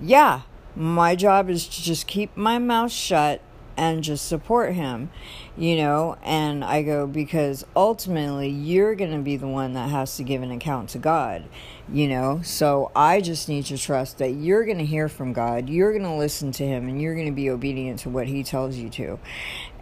yeah, 0.00 0.42
my 0.74 1.14
job 1.14 1.50
is 1.50 1.66
to 1.66 1.82
just 1.82 2.06
keep 2.06 2.36
my 2.36 2.58
mouth 2.58 2.92
shut 2.92 3.40
and 3.78 4.02
just 4.02 4.26
support 4.26 4.74
him, 4.74 5.10
you 5.56 5.76
know. 5.76 6.16
And 6.22 6.64
I 6.64 6.82
go, 6.82 7.06
because 7.06 7.64
ultimately 7.76 8.48
you're 8.48 8.94
going 8.94 9.12
to 9.12 9.18
be 9.18 9.36
the 9.36 9.46
one 9.48 9.72
that 9.74 9.90
has 9.90 10.16
to 10.16 10.24
give 10.24 10.42
an 10.42 10.50
account 10.50 10.90
to 10.90 10.98
God, 10.98 11.44
you 11.92 12.08
know. 12.08 12.40
So 12.42 12.90
I 12.94 13.20
just 13.20 13.48
need 13.48 13.66
to 13.66 13.78
trust 13.78 14.18
that 14.18 14.30
you're 14.30 14.64
going 14.64 14.78
to 14.78 14.86
hear 14.86 15.08
from 15.08 15.32
God, 15.32 15.68
you're 15.68 15.92
going 15.92 16.04
to 16.04 16.16
listen 16.16 16.52
to 16.52 16.66
Him, 16.66 16.88
and 16.88 17.00
you're 17.00 17.14
going 17.14 17.26
to 17.26 17.32
be 17.32 17.50
obedient 17.50 18.00
to 18.00 18.10
what 18.10 18.26
He 18.26 18.42
tells 18.42 18.76
you 18.76 18.88
to. 18.90 19.18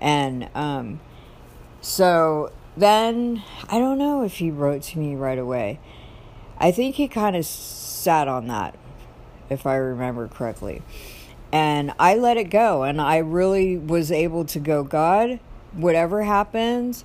And 0.01 0.49
um, 0.55 1.01
so 1.81 2.53
then 2.77 3.43
I 3.69 3.79
don't 3.79 3.99
know 3.99 4.23
if 4.23 4.35
He 4.35 4.51
wrote 4.51 4.83
to 4.83 4.99
me 4.99 5.15
right 5.15 5.39
away. 5.39 5.81
I 6.59 6.73
think 6.73 6.97
He 6.97 7.09
kind 7.09 7.37
of 7.37 7.45
sat 7.45 8.29
on 8.29 8.47
that, 8.49 8.79
if 9.51 9.67
I 9.67 9.77
remember 9.77 10.29
correctly 10.29 10.83
and 11.53 11.93
I 11.99 12.17
let 12.17 12.37
it 12.37 12.51
go. 12.51 12.83
And 12.83 13.01
I 13.01 13.19
really 13.19 13.77
was 13.77 14.11
able 14.11 14.45
to 14.47 14.59
go, 14.59 14.83
God, 14.83 15.41
whatever 15.73 16.23
happens, 16.23 17.05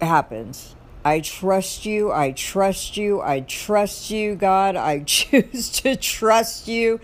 happens. 0.00 0.74
I 1.04 1.20
trust 1.20 1.86
you. 1.86 2.12
I 2.12 2.32
trust 2.32 2.96
you. 2.96 3.22
I 3.22 3.40
trust 3.40 4.10
you, 4.10 4.34
God. 4.34 4.76
I 4.76 5.00
choose 5.06 5.70
to 5.80 5.96
trust 5.96 6.68
you. 6.68 7.00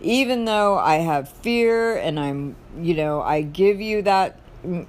Even 0.00 0.44
though 0.44 0.78
I 0.78 0.96
have 0.96 1.28
fear 1.28 1.96
and 1.96 2.18
I'm, 2.18 2.56
you 2.78 2.94
know, 2.94 3.20
I 3.22 3.42
give 3.42 3.80
you 3.80 4.02
that 4.02 4.39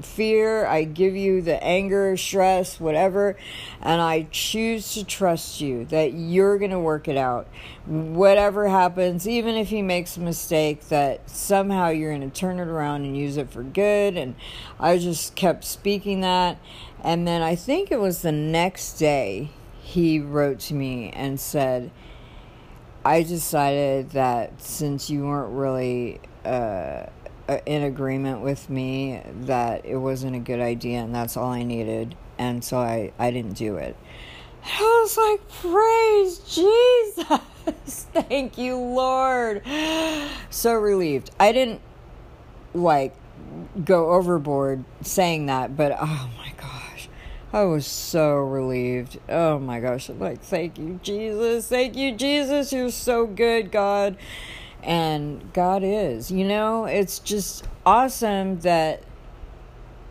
fear, 0.01 0.65
I 0.65 0.83
give 0.83 1.15
you 1.15 1.41
the 1.41 1.61
anger, 1.63 2.17
stress, 2.17 2.79
whatever, 2.79 3.37
and 3.81 4.01
I 4.01 4.27
choose 4.31 4.93
to 4.93 5.03
trust 5.03 5.61
you 5.61 5.85
that 5.85 6.13
you're 6.13 6.57
going 6.57 6.71
to 6.71 6.79
work 6.79 7.07
it 7.07 7.17
out. 7.17 7.47
Whatever 7.85 8.69
happens, 8.69 9.27
even 9.27 9.55
if 9.55 9.69
he 9.69 9.81
makes 9.81 10.17
a 10.17 10.19
mistake, 10.19 10.87
that 10.89 11.29
somehow 11.29 11.89
you're 11.89 12.15
going 12.15 12.29
to 12.29 12.39
turn 12.39 12.59
it 12.59 12.67
around 12.67 13.05
and 13.05 13.17
use 13.17 13.37
it 13.37 13.49
for 13.49 13.63
good. 13.63 14.17
And 14.17 14.35
I 14.79 14.97
just 14.97 15.35
kept 15.35 15.63
speaking 15.63 16.21
that. 16.21 16.57
And 17.03 17.27
then 17.27 17.41
I 17.41 17.55
think 17.55 17.91
it 17.91 17.99
was 17.99 18.21
the 18.21 18.31
next 18.31 18.93
day 18.93 19.49
he 19.81 20.19
wrote 20.19 20.59
to 20.59 20.73
me 20.73 21.09
and 21.11 21.39
said, 21.39 21.91
I 23.03 23.23
decided 23.23 24.11
that 24.11 24.61
since 24.61 25.09
you 25.09 25.25
weren't 25.25 25.53
really. 25.53 26.19
Uh, 26.45 27.05
in 27.65 27.83
agreement 27.83 28.41
with 28.41 28.69
me 28.69 29.21
that 29.41 29.85
it 29.85 29.97
wasn't 29.97 30.35
a 30.35 30.39
good 30.39 30.59
idea 30.59 30.99
and 30.99 31.13
that's 31.13 31.37
all 31.37 31.51
I 31.51 31.63
needed. 31.63 32.15
And 32.37 32.63
so 32.63 32.77
I, 32.77 33.11
I 33.19 33.31
didn't 33.31 33.53
do 33.53 33.75
it. 33.75 33.95
I 34.63 35.01
was 35.01 35.17
like, 35.17 35.49
praise 35.61 36.39
Jesus. 36.39 38.05
Thank 38.13 38.57
you, 38.57 38.77
Lord. 38.77 39.63
So 40.49 40.73
relieved. 40.73 41.31
I 41.39 41.51
didn't 41.51 41.81
like 42.73 43.15
go 43.83 44.11
overboard 44.11 44.83
saying 45.01 45.47
that, 45.47 45.75
but 45.75 45.97
oh 45.99 46.29
my 46.37 46.53
gosh. 46.57 47.09
I 47.53 47.63
was 47.63 47.85
so 47.85 48.35
relieved. 48.35 49.19
Oh 49.27 49.59
my 49.59 49.79
gosh. 49.79 50.09
I'm 50.09 50.19
like, 50.19 50.41
thank 50.41 50.77
you, 50.77 50.99
Jesus. 51.03 51.67
Thank 51.67 51.95
you, 51.95 52.15
Jesus. 52.15 52.71
You're 52.71 52.91
so 52.91 53.25
good, 53.25 53.71
God 53.71 54.17
and 54.83 55.53
God 55.53 55.83
is. 55.83 56.31
You 56.31 56.45
know, 56.45 56.85
it's 56.85 57.19
just 57.19 57.65
awesome 57.85 58.59
that 58.59 59.03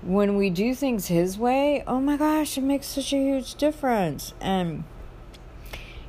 when 0.03 0.37
we 0.37 0.51
do 0.51 0.75
things 0.75 1.07
His 1.09 1.39
way, 1.39 1.83
oh 1.87 2.01
my 2.01 2.17
gosh, 2.17 2.57
it 2.57 2.63
makes 2.63 2.87
such 2.87 3.13
a 3.13 3.17
huge 3.17 3.55
difference. 3.55 4.35
And 4.41 4.85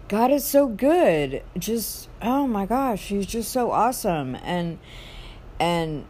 God 0.08 0.32
is 0.32 0.46
so 0.46 0.68
good. 0.68 1.44
Just, 1.58 2.10
oh 2.22 2.48
my 2.48 2.66
gosh, 2.66 3.08
He's 3.08 3.26
just 3.26 3.52
so 3.52 3.72
awesome. 3.72 4.36
And, 4.36 4.80
and 5.60 6.06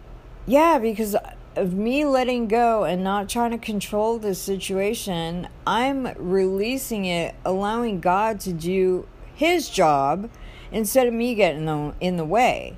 yeah, 0.45 0.79
because 0.79 1.15
of 1.55 1.73
me 1.73 2.05
letting 2.05 2.47
go 2.47 2.83
and 2.83 3.03
not 3.03 3.29
trying 3.29 3.51
to 3.51 3.57
control 3.57 4.17
the 4.19 4.35
situation, 4.35 5.47
I'm 5.65 6.13
releasing 6.17 7.05
it, 7.05 7.35
allowing 7.43 7.99
God 7.99 8.39
to 8.41 8.53
do 8.53 9.07
His 9.35 9.69
job 9.69 10.29
instead 10.71 11.07
of 11.07 11.13
me 11.13 11.35
getting 11.35 11.65
the, 11.65 11.93
in 11.99 12.17
the 12.17 12.25
way. 12.25 12.77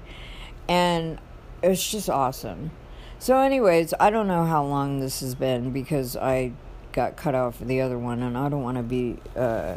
And 0.67 1.19
it's 1.61 1.89
just 1.89 2.09
awesome. 2.09 2.71
So, 3.19 3.37
anyways, 3.37 3.93
I 3.99 4.09
don't 4.09 4.27
know 4.27 4.45
how 4.45 4.63
long 4.63 4.99
this 4.99 5.21
has 5.21 5.35
been 5.35 5.71
because 5.71 6.17
I 6.17 6.51
got 6.91 7.15
cut 7.15 7.35
off 7.35 7.59
the 7.59 7.81
other 7.81 7.97
one, 7.97 8.21
and 8.21 8.37
I 8.37 8.49
don't 8.49 8.63
want 8.63 8.77
to 8.77 8.83
be 8.83 9.17
uh, 9.35 9.75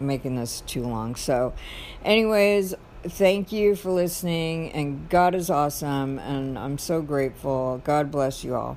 making 0.00 0.36
this 0.36 0.62
too 0.62 0.82
long. 0.82 1.16
So, 1.16 1.52
anyways, 2.04 2.74
thank 3.04 3.52
you 3.52 3.76
for 3.76 3.90
listening, 3.90 4.72
and 4.72 5.08
God 5.10 5.34
is 5.34 5.50
awesome, 5.50 6.18
and 6.18 6.58
I'm 6.58 6.78
so 6.78 7.02
grateful. 7.02 7.80
God 7.84 8.10
bless 8.10 8.42
you 8.42 8.54
all. 8.54 8.76